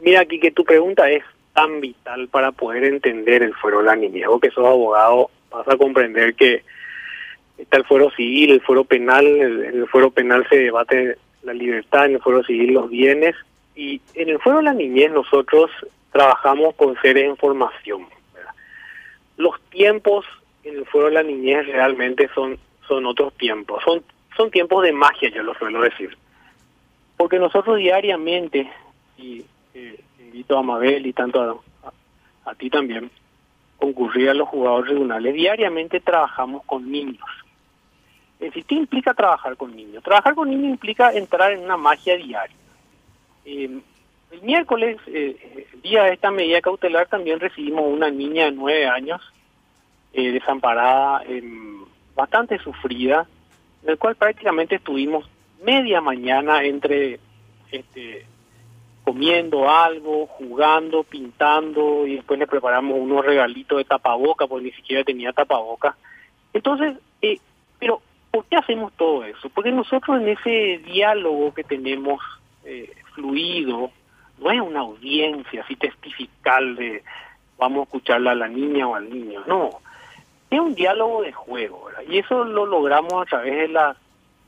Mira, 0.00 0.22
aquí 0.22 0.40
que 0.40 0.50
tu 0.50 0.64
pregunta 0.64 1.10
es 1.10 1.22
tan 1.52 1.82
vital 1.82 2.28
para 2.28 2.52
poder 2.52 2.84
entender 2.84 3.42
el 3.42 3.52
fuero 3.52 3.80
de 3.80 3.84
la 3.84 3.96
niñez, 3.96 4.28
o 4.30 4.40
que 4.40 4.50
sos 4.50 4.64
abogado, 4.64 5.28
vas 5.50 5.68
a 5.68 5.76
comprender 5.76 6.32
que 6.32 6.62
está 7.60 7.76
el 7.76 7.84
fuero 7.84 8.10
civil, 8.10 8.50
el 8.50 8.60
fuero 8.60 8.84
penal, 8.84 9.26
en 9.26 9.78
el 9.80 9.88
fuero 9.88 10.10
penal 10.10 10.46
se 10.48 10.56
debate 10.56 11.16
la 11.42 11.52
libertad, 11.52 12.06
en 12.06 12.14
el 12.14 12.20
fuero 12.20 12.42
civil 12.42 12.74
los 12.74 12.90
bienes, 12.90 13.36
y 13.76 14.00
en 14.14 14.28
el 14.28 14.38
fuero 14.38 14.58
de 14.58 14.64
la 14.64 14.74
niñez 14.74 15.12
nosotros 15.12 15.70
trabajamos 16.12 16.74
con 16.74 16.96
seres 17.00 17.24
en 17.24 17.36
formación. 17.36 18.06
Los 19.36 19.60
tiempos 19.70 20.26
en 20.64 20.76
el 20.76 20.86
fuero 20.86 21.08
de 21.08 21.14
la 21.14 21.22
niñez 21.22 21.66
realmente 21.66 22.28
son, 22.34 22.58
son 22.86 23.06
otros 23.06 23.32
tiempos, 23.34 23.82
son, 23.84 24.02
son 24.36 24.50
tiempos 24.50 24.82
de 24.82 24.92
magia, 24.92 25.30
yo 25.30 25.42
lo 25.42 25.54
suelo 25.54 25.82
decir. 25.82 26.16
Porque 27.16 27.38
nosotros 27.38 27.78
diariamente, 27.78 28.70
y 29.18 29.44
eh, 29.74 30.00
invito 30.18 30.58
a 30.58 30.62
Mabel 30.62 31.06
y 31.06 31.12
tanto 31.12 31.62
a, 31.84 32.50
a 32.50 32.54
ti 32.54 32.68
también, 32.68 33.10
concurrir 33.78 34.30
a 34.30 34.34
los 34.34 34.48
jugadores 34.48 34.90
tribunales, 34.90 35.34
diariamente 35.34 36.00
trabajamos 36.00 36.64
con 36.66 36.90
niños 36.90 37.24
es 38.40 38.46
decir, 38.46 38.64
¿qué 38.64 38.74
implica 38.74 39.12
trabajar 39.12 39.56
con 39.56 39.76
niños? 39.76 40.02
Trabajar 40.02 40.34
con 40.34 40.48
niños 40.48 40.70
implica 40.70 41.12
entrar 41.12 41.52
en 41.52 41.60
una 41.60 41.76
magia 41.76 42.16
diaria. 42.16 42.56
Eh, 43.44 43.80
el 44.30 44.42
miércoles, 44.42 44.96
eh, 45.08 45.66
día 45.82 46.04
de 46.04 46.14
esta 46.14 46.30
medida 46.30 46.62
cautelar, 46.62 47.06
también 47.06 47.38
recibimos 47.38 47.84
una 47.86 48.10
niña 48.10 48.46
de 48.46 48.52
nueve 48.52 48.86
años, 48.86 49.20
eh, 50.14 50.32
desamparada, 50.32 51.22
em, 51.24 51.84
bastante 52.14 52.58
sufrida, 52.58 53.26
en 53.82 53.90
el 53.90 53.98
cual 53.98 54.14
prácticamente 54.14 54.76
estuvimos 54.76 55.28
media 55.62 56.00
mañana 56.00 56.64
entre 56.64 57.20
este, 57.70 58.24
comiendo 59.04 59.68
algo, 59.68 60.26
jugando, 60.26 61.02
pintando, 61.02 62.06
y 62.06 62.16
después 62.16 62.38
le 62.38 62.46
preparamos 62.46 62.98
unos 62.98 63.24
regalitos 63.24 63.78
de 63.78 63.84
tapaboca, 63.84 64.46
porque 64.46 64.66
ni 64.66 64.72
siquiera 64.72 65.04
tenía 65.04 65.32
tapaboca. 65.32 65.96
Entonces, 66.52 66.96
eh, 67.22 67.38
¿Por 68.30 68.44
qué 68.44 68.56
hacemos 68.56 68.92
todo 68.92 69.24
eso? 69.24 69.48
Porque 69.50 69.72
nosotros 69.72 70.20
en 70.20 70.28
ese 70.28 70.78
diálogo 70.84 71.52
que 71.52 71.64
tenemos 71.64 72.20
eh, 72.64 72.92
fluido, 73.14 73.90
no 74.38 74.50
es 74.50 74.60
una 74.60 74.80
audiencia 74.80 75.62
así 75.62 75.76
testifical 75.76 76.76
de 76.76 77.02
vamos 77.58 77.80
a 77.80 77.82
escucharla 77.84 78.30
a 78.30 78.36
la 78.36 78.48
niña 78.48 78.86
o 78.86 78.94
al 78.94 79.10
niño, 79.10 79.42
no. 79.46 79.70
Es 80.50 80.58
un 80.58 80.74
diálogo 80.74 81.22
de 81.22 81.32
juego, 81.32 81.84
¿verdad? 81.86 82.02
Y 82.08 82.18
eso 82.18 82.44
lo 82.44 82.66
logramos 82.66 83.12
a 83.14 83.26
través 83.26 83.56
de 83.56 83.68
las 83.68 83.96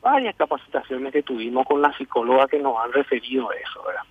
varias 0.01 0.35
capacitaciones 0.35 1.13
que 1.13 1.23
tuvimos 1.23 1.67
con 1.67 1.81
la 1.81 1.97
psicóloga 1.97 2.49
que 2.49 2.59
nos 2.59 2.77
han 2.79 2.93
referido 2.93 3.51
a 3.51 3.55
eso, 3.55 3.83
¿verdad? 3.85 4.03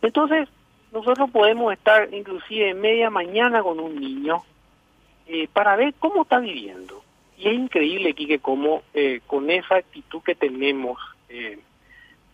Entonces, 0.00 0.48
nosotros 0.92 1.30
podemos 1.30 1.72
estar 1.72 2.12
inclusive 2.14 2.72
media 2.74 3.10
mañana 3.10 3.62
con 3.62 3.80
un 3.80 3.96
niño 3.96 4.42
eh, 5.26 5.48
para 5.52 5.76
ver 5.76 5.94
cómo 5.98 6.22
está 6.22 6.38
viviendo 6.38 7.03
y 7.36 7.48
es 7.48 7.54
increíble, 7.54 8.14
Quique, 8.14 8.38
cómo 8.38 8.82
eh, 8.94 9.20
con 9.26 9.50
esa 9.50 9.76
actitud 9.76 10.22
que 10.22 10.34
tenemos, 10.34 10.98
eh, 11.28 11.58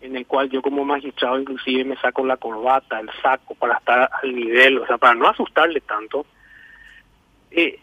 en 0.01 0.17
el 0.17 0.27
cual 0.27 0.51
yo 0.51 0.63
como 0.63 0.85
magistrado 0.85 1.39
inclusive 1.39 1.85
me 1.85 1.97
saco 1.97 2.25
la 2.25 2.37
corbata, 2.37 3.01
el 3.01 3.11
saco 3.23 3.55
para 3.55 3.79
estar 3.79 4.11
al 4.23 4.35
nivel, 4.35 4.79
o 4.79 4.87
sea, 4.87 4.99
para 4.99 5.15
no 5.15 5.29
asustarle 5.29 5.81
tanto, 5.81 6.27
eh, 7.51 7.79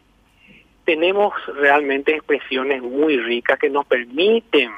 tenemos 0.86 1.34
realmente 1.56 2.16
expresiones 2.16 2.82
muy 2.82 3.18
ricas 3.18 3.60
que 3.60 3.70
nos 3.70 3.86
permiten 3.86 4.72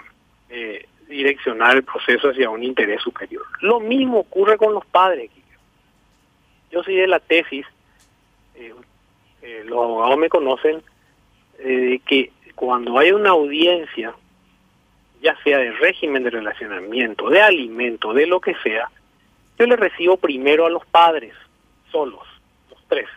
direccionar 1.08 1.76
el 1.76 1.84
proceso 1.84 2.30
hacia 2.30 2.50
un 2.50 2.64
interés 2.64 3.04
superior. 3.04 3.46
Lo 3.62 3.80
mismo 3.80 4.22
ocurre 4.22 4.58
con 4.58 4.74
los 4.74 4.84
padres. 4.88 5.30
Yo 6.72 6.82
soy 6.82 6.96
de 6.96 7.06
la 7.06 7.20
tesis, 7.20 7.68
los 9.66 9.84
abogados 9.84 10.18
me 10.18 10.30
conocen, 10.30 10.82
eh, 11.60 12.00
que 12.06 12.32
cuando 12.56 12.98
hay 12.98 13.12
una 13.12 13.32
audiencia, 13.32 14.14
ya 15.22 15.36
sea 15.44 15.58
de 15.60 15.72
régimen 15.74 16.24
de 16.24 16.30
relacionamiento, 16.30 17.30
de 17.30 17.42
alimento, 17.42 18.14
de 18.14 18.28
lo 18.28 18.40
que 18.40 18.56
sea, 18.64 18.90
yo 19.58 19.66
le 19.66 19.76
recibo 19.76 20.18
primero 20.18 20.66
a 20.66 20.70
los 20.70 20.86
padres, 20.86 21.34
solos, 21.92 22.26
los 22.70 22.82
tres. 22.88 23.08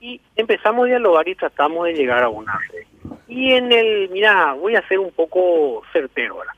Y 0.00 0.20
empezamos 0.34 0.84
a 0.84 0.88
dialogar 0.88 1.28
y 1.28 1.34
tratamos 1.34 1.86
de 1.86 1.94
llegar 1.94 2.22
a 2.24 2.28
una 2.28 2.58
red. 2.72 2.86
Y 3.28 3.52
en 3.52 3.70
el, 3.70 4.08
mira, 4.10 4.54
voy 4.54 4.74
a 4.74 4.86
ser 4.88 4.98
un 4.98 5.12
poco 5.12 5.82
certero 5.92 6.34
ahora. 6.34 6.54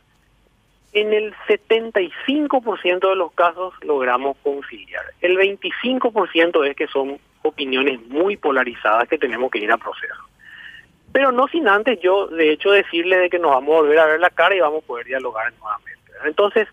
En 0.94 1.12
el 1.12 1.34
75% 1.48 3.08
de 3.08 3.16
los 3.16 3.32
casos 3.32 3.74
logramos 3.82 4.36
conciliar. 4.42 5.04
El 5.20 5.36
25% 5.36 6.66
es 6.68 6.76
que 6.76 6.86
son 6.86 7.18
opiniones 7.42 8.00
muy 8.08 8.36
polarizadas 8.36 9.08
que 9.08 9.18
tenemos 9.18 9.50
que 9.50 9.58
ir 9.58 9.72
a 9.72 9.78
proceso. 9.78 10.22
Pero 11.12 11.30
no 11.30 11.46
sin 11.48 11.68
antes 11.68 12.00
yo, 12.00 12.26
de 12.28 12.52
hecho, 12.52 12.70
decirle 12.70 13.18
de 13.18 13.30
que 13.30 13.38
nos 13.38 13.50
vamos 13.50 13.74
a 13.74 13.80
volver 13.82 13.98
a 13.98 14.06
ver 14.06 14.20
la 14.20 14.30
cara 14.30 14.54
y 14.54 14.60
vamos 14.60 14.82
a 14.82 14.86
poder 14.86 15.06
dialogar 15.06 15.52
nuevamente. 15.60 16.12
Entonces, 16.24 16.68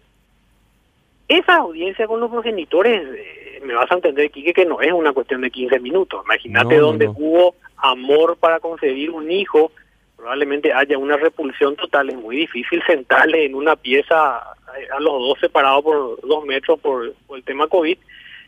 esa 1.28 1.58
audiencia 1.58 2.08
con 2.08 2.20
los 2.20 2.32
progenitores, 2.32 3.08
eh, 3.16 3.62
me 3.64 3.74
vas 3.74 3.92
a 3.92 3.96
entender, 3.96 4.32
Quique, 4.32 4.54
que 4.54 4.66
no 4.66 4.82
es 4.82 4.92
una 4.92 5.14
cuestión 5.14 5.42
de 5.42 5.52
15 5.52 5.80
minutos. 5.80 6.24
Imagínate 6.26 6.78
donde 6.78 7.08
hubo 7.08 7.56
amor 7.78 8.38
para 8.38 8.60
concebir 8.60 9.12
un 9.12 9.30
hijo, 9.32 9.72
probablemente 10.16 10.74
haya 10.74 10.98
una 10.98 11.18
repulsión 11.18 11.76
total. 11.76 12.10
Es 12.10 12.16
muy 12.16 12.38
difícil 12.38 12.82
sentarle 12.88 13.46
en 13.46 13.56
una 13.56 13.76
pieza 13.76 14.38
a 14.38 15.00
los 15.00 15.14
dos 15.14 15.40
separados 15.40 15.84
por 15.84 16.22
dos 16.28 16.46
metros 16.46 16.80
por, 16.80 17.14
por 17.28 17.38
el 17.38 17.44
tema 17.44 17.68
COVID 17.68 17.98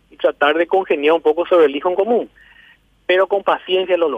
y 0.09 0.17
tratar 0.17 0.57
de 0.57 0.67
congeniar 0.67 1.13
un 1.13 1.21
poco 1.21 1.45
sobre 1.45 1.65
el 1.65 1.75
hijo 1.75 1.89
en 1.89 1.95
común. 1.95 2.29
Pero 3.05 3.27
con 3.27 3.43
paciencia 3.43 3.97
lo 3.97 4.09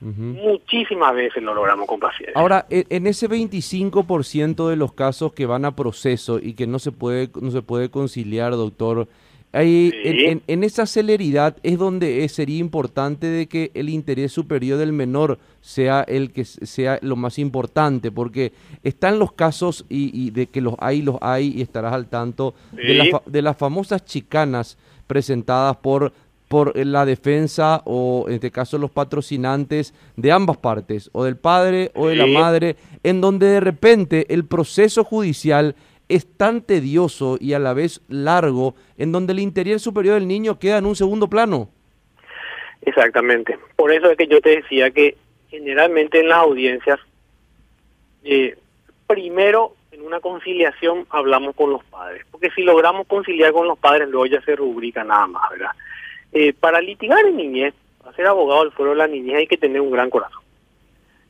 Muchísimas 0.00 1.14
veces 1.14 1.42
lo 1.42 1.54
logramos 1.54 1.86
con 1.86 1.98
paciencia. 1.98 2.38
Ahora, 2.38 2.66
e, 2.68 2.84
en 2.90 3.06
ese 3.06 3.28
25% 3.28 4.68
de 4.68 4.76
los 4.76 4.92
casos 4.92 5.32
que 5.32 5.46
van 5.46 5.64
a 5.64 5.74
proceso 5.74 6.38
y 6.38 6.52
que 6.52 6.66
no 6.66 6.78
se 6.78 6.92
puede, 6.92 7.30
no 7.40 7.50
se 7.50 7.62
puede 7.62 7.88
conciliar, 7.88 8.52
doctor, 8.52 9.08
ahí, 9.52 9.90
en, 10.46 10.64
esa 10.64 10.84
celeridad 10.84 11.56
es 11.62 11.78
donde 11.78 12.28
sería 12.28 12.58
importante 12.58 13.26
de 13.26 13.46
que 13.46 13.70
el 13.72 13.88
interés 13.88 14.32
superior 14.32 14.78
del 14.78 14.92
menor 14.92 15.38
sea 15.62 16.02
el 16.02 16.30
que 16.32 16.44
sea 16.44 16.98
lo 17.00 17.16
más 17.16 17.38
importante, 17.38 18.10
porque 18.10 18.52
están 18.84 19.18
los 19.18 19.32
casos 19.32 19.86
y, 19.88 20.30
de 20.30 20.48
que 20.48 20.60
los 20.60 20.74
hay, 20.78 21.00
los 21.00 21.16
hay, 21.22 21.54
y 21.56 21.62
estarás 21.62 21.94
al 21.94 22.06
tanto 22.08 22.54
de, 22.72 23.18
de 23.24 23.42
las 23.42 23.56
famosas 23.56 24.04
chicanas 24.04 24.76
presentadas 25.06 25.76
por 25.76 26.12
por 26.48 26.76
la 26.76 27.04
defensa 27.04 27.82
o 27.84 28.26
en 28.28 28.34
este 28.34 28.50
caso 28.50 28.78
los 28.78 28.90
patrocinantes 28.90 29.94
de 30.16 30.32
ambas 30.32 30.56
partes, 30.58 31.10
o 31.12 31.24
del 31.24 31.36
padre 31.36 31.90
o 31.94 32.08
de 32.08 32.16
la 32.16 32.26
madre, 32.26 32.76
en 33.02 33.20
donde 33.20 33.46
de 33.46 33.60
repente 33.60 34.26
el 34.32 34.44
proceso 34.44 35.04
judicial 35.04 35.74
es 36.08 36.26
tan 36.36 36.62
tedioso 36.62 37.36
y 37.40 37.54
a 37.54 37.58
la 37.58 37.74
vez 37.74 38.00
largo, 38.08 38.74
en 38.96 39.10
donde 39.12 39.32
el 39.32 39.40
interior 39.40 39.80
superior 39.80 40.14
del 40.14 40.28
niño 40.28 40.58
queda 40.58 40.78
en 40.78 40.86
un 40.86 40.94
segundo 40.94 41.28
plano. 41.28 41.68
Exactamente. 42.82 43.58
Por 43.74 43.92
eso 43.92 44.10
es 44.10 44.16
que 44.16 44.28
yo 44.28 44.40
te 44.40 44.50
decía 44.50 44.90
que 44.90 45.16
generalmente 45.50 46.20
en 46.20 46.28
las 46.28 46.38
audiencias, 46.38 47.00
eh, 48.22 48.56
primero 49.08 49.74
en 49.90 50.02
una 50.02 50.20
conciliación 50.20 51.06
hablamos 51.10 51.56
con 51.56 51.70
los 51.70 51.82
padres, 51.84 52.24
porque 52.30 52.50
si 52.50 52.62
logramos 52.62 53.06
conciliar 53.08 53.52
con 53.52 53.66
los 53.66 53.78
padres, 53.78 54.08
luego 54.08 54.26
ya 54.26 54.40
se 54.42 54.54
rubrica 54.54 55.02
nada 55.02 55.26
más, 55.26 55.50
¿verdad? 55.50 55.70
Eh, 56.38 56.52
para 56.52 56.82
litigar 56.82 57.24
en 57.24 57.38
niñez, 57.38 57.72
para 57.98 58.14
ser 58.14 58.26
abogado 58.26 58.64
del 58.64 58.72
fuero 58.72 58.90
de 58.90 58.98
la 58.98 59.06
niñez 59.06 59.36
hay 59.36 59.46
que 59.46 59.56
tener 59.56 59.80
un 59.80 59.90
gran 59.90 60.10
corazón. 60.10 60.42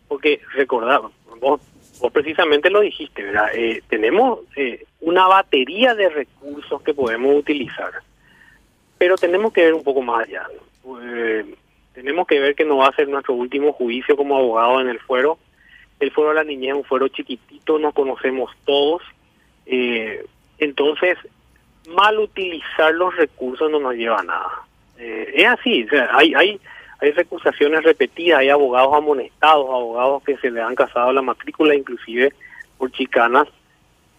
Porque 0.08 0.40
recordad, 0.52 1.00
vos, 1.40 1.60
precisamente 2.12 2.70
lo 2.70 2.80
dijiste, 2.80 3.22
¿verdad? 3.22 3.50
Eh, 3.54 3.84
tenemos 3.88 4.40
eh, 4.56 4.84
una 5.00 5.28
batería 5.28 5.94
de 5.94 6.08
recursos 6.08 6.82
que 6.82 6.92
podemos 6.92 7.36
utilizar, 7.36 7.92
pero 8.98 9.14
tenemos 9.16 9.52
que 9.52 9.62
ver 9.62 9.74
un 9.74 9.84
poco 9.84 10.02
más 10.02 10.26
allá. 10.26 10.48
tenemos 11.94 12.26
que 12.26 12.40
ver 12.40 12.56
que 12.56 12.64
no 12.64 12.78
va 12.78 12.88
a 12.88 12.96
ser 12.96 13.06
nuestro 13.06 13.34
último 13.34 13.74
juicio 13.74 14.16
como 14.16 14.36
abogado 14.36 14.80
en 14.80 14.88
el 14.88 14.98
fuero. 14.98 15.38
El 16.00 16.10
fuero 16.10 16.30
de 16.30 16.34
la 16.34 16.44
niñez 16.44 16.70
es 16.70 16.78
un 16.78 16.84
fuero 16.84 17.06
chiquitito, 17.06 17.78
nos 17.78 17.94
conocemos 17.94 18.50
todos. 18.64 19.02
entonces, 20.58 21.16
mal 21.94 22.18
utilizar 22.18 22.92
los 22.92 23.14
recursos 23.14 23.70
no 23.70 23.78
nos 23.78 23.94
lleva 23.94 24.18
a 24.18 24.24
nada. 24.24 24.65
Eh, 24.98 25.32
es 25.35 25.46
así, 25.46 25.87
hay, 26.12 26.35
hay, 26.35 26.61
hay 27.00 27.11
recusaciones 27.12 27.82
repetidas, 27.82 28.40
hay 28.40 28.48
abogados 28.48 28.94
amonestados, 28.94 29.66
abogados 29.68 30.22
que 30.24 30.37
se 30.38 30.50
le 30.50 30.61
han 30.61 30.74
casado 30.74 31.12
la 31.12 31.22
matrícula, 31.22 31.74
inclusive 31.74 32.32
por 32.78 32.90
chicanas 32.92 33.48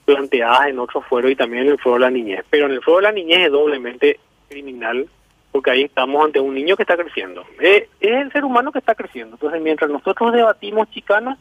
planteadas 0.05 0.67
en 0.67 0.79
otro 0.79 1.01
fuero 1.01 1.29
y 1.29 1.35
también 1.35 1.63
en 1.63 1.71
el 1.73 1.79
fuero 1.79 1.95
de 1.95 2.05
la 2.05 2.11
niñez. 2.11 2.45
Pero 2.49 2.67
en 2.67 2.73
el 2.73 2.81
fuero 2.81 2.97
de 2.97 3.03
la 3.03 3.11
niñez 3.11 3.39
es 3.39 3.51
doblemente 3.51 4.19
criminal 4.49 5.07
porque 5.51 5.71
ahí 5.71 5.83
estamos 5.83 6.23
ante 6.23 6.39
un 6.39 6.53
niño 6.53 6.75
que 6.75 6.83
está 6.83 6.95
creciendo. 6.95 7.43
es 7.59 7.87
el 7.99 8.31
ser 8.31 8.45
humano 8.45 8.71
que 8.71 8.79
está 8.79 8.93
creciendo. 8.93 9.35
Entonces, 9.35 9.61
mientras 9.61 9.89
nosotros 9.89 10.31
debatimos 10.31 10.89
chicanas, 10.91 11.39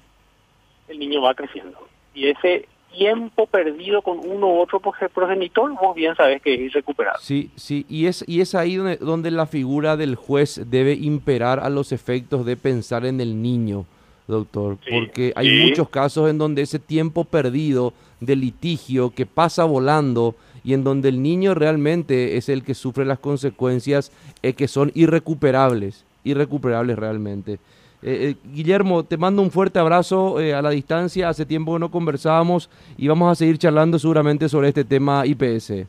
el 0.88 0.98
niño 0.98 1.20
va 1.20 1.34
creciendo. 1.34 1.86
Y 2.14 2.28
ese 2.28 2.66
tiempo 2.96 3.46
perdido 3.46 4.02
con 4.02 4.18
uno 4.18 4.48
u 4.48 4.60
otro 4.60 4.80
progenitor, 4.80 5.72
vos 5.80 5.94
bien 5.94 6.14
sabes 6.16 6.42
que 6.42 6.54
es 6.54 6.60
irrecuperable. 6.60 7.20
Sí, 7.22 7.50
sí, 7.56 7.84
y 7.88 8.06
es, 8.06 8.24
y 8.26 8.40
es 8.40 8.54
ahí 8.54 8.76
donde, 8.76 8.96
donde 8.96 9.30
la 9.30 9.46
figura 9.46 9.96
del 9.96 10.14
juez 10.14 10.60
debe 10.66 10.94
imperar 10.94 11.60
a 11.60 11.70
los 11.70 11.92
efectos 11.92 12.46
de 12.46 12.56
pensar 12.56 13.04
en 13.06 13.20
el 13.20 13.42
niño, 13.42 13.84
doctor, 14.26 14.78
porque 14.90 15.32
hay 15.36 15.66
muchos 15.66 15.88
casos 15.88 16.30
en 16.30 16.38
donde 16.38 16.62
ese 16.62 16.78
tiempo 16.78 17.24
perdido 17.24 17.92
de 18.20 18.36
litigio 18.36 19.10
que 19.10 19.26
pasa 19.26 19.64
volando 19.64 20.34
y 20.64 20.74
en 20.74 20.82
donde 20.82 21.08
el 21.10 21.22
niño 21.22 21.54
realmente 21.54 22.36
es 22.36 22.48
el 22.48 22.64
que 22.64 22.74
sufre 22.74 23.04
las 23.04 23.20
consecuencias 23.20 24.10
eh, 24.42 24.54
que 24.54 24.66
son 24.66 24.90
irrecuperables, 24.94 26.04
irrecuperables 26.24 26.98
realmente. 26.98 27.58
Eh, 28.02 28.30
eh, 28.30 28.36
Guillermo, 28.52 29.04
te 29.04 29.16
mando 29.16 29.42
un 29.42 29.50
fuerte 29.50 29.78
abrazo 29.78 30.40
eh, 30.40 30.54
a 30.54 30.62
la 30.62 30.70
distancia. 30.70 31.28
Hace 31.28 31.46
tiempo 31.46 31.74
que 31.74 31.80
no 31.80 31.90
conversábamos 31.90 32.70
y 32.96 33.08
vamos 33.08 33.32
a 33.32 33.34
seguir 33.34 33.58
charlando 33.58 33.98
seguramente 33.98 34.48
sobre 34.48 34.68
este 34.68 34.84
tema 34.84 35.24
IPS. 35.26 35.86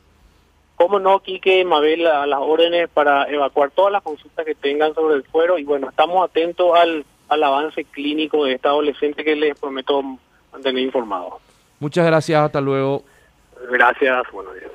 Cómo 0.76 1.00
no, 1.00 1.20
Quique, 1.20 1.64
Mabel, 1.64 2.06
a 2.06 2.26
las 2.26 2.38
órdenes 2.40 2.88
para 2.88 3.28
evacuar 3.28 3.70
todas 3.70 3.92
las 3.92 4.02
consultas 4.02 4.46
que 4.46 4.54
tengan 4.54 4.94
sobre 4.94 5.16
el 5.16 5.24
fuero. 5.24 5.58
Y 5.58 5.64
bueno, 5.64 5.88
estamos 5.90 6.24
atentos 6.24 6.76
al, 6.76 7.04
al 7.28 7.42
avance 7.42 7.84
clínico 7.84 8.44
de 8.44 8.54
esta 8.54 8.70
adolescente 8.70 9.24
que 9.24 9.34
les 9.34 9.58
prometo 9.58 10.02
mantener 10.52 10.82
informados. 10.82 11.34
Muchas 11.80 12.06
gracias, 12.06 12.40
hasta 12.40 12.60
luego. 12.60 13.02
Gracias, 13.70 14.22
buenos 14.32 14.54
días. 14.54 14.70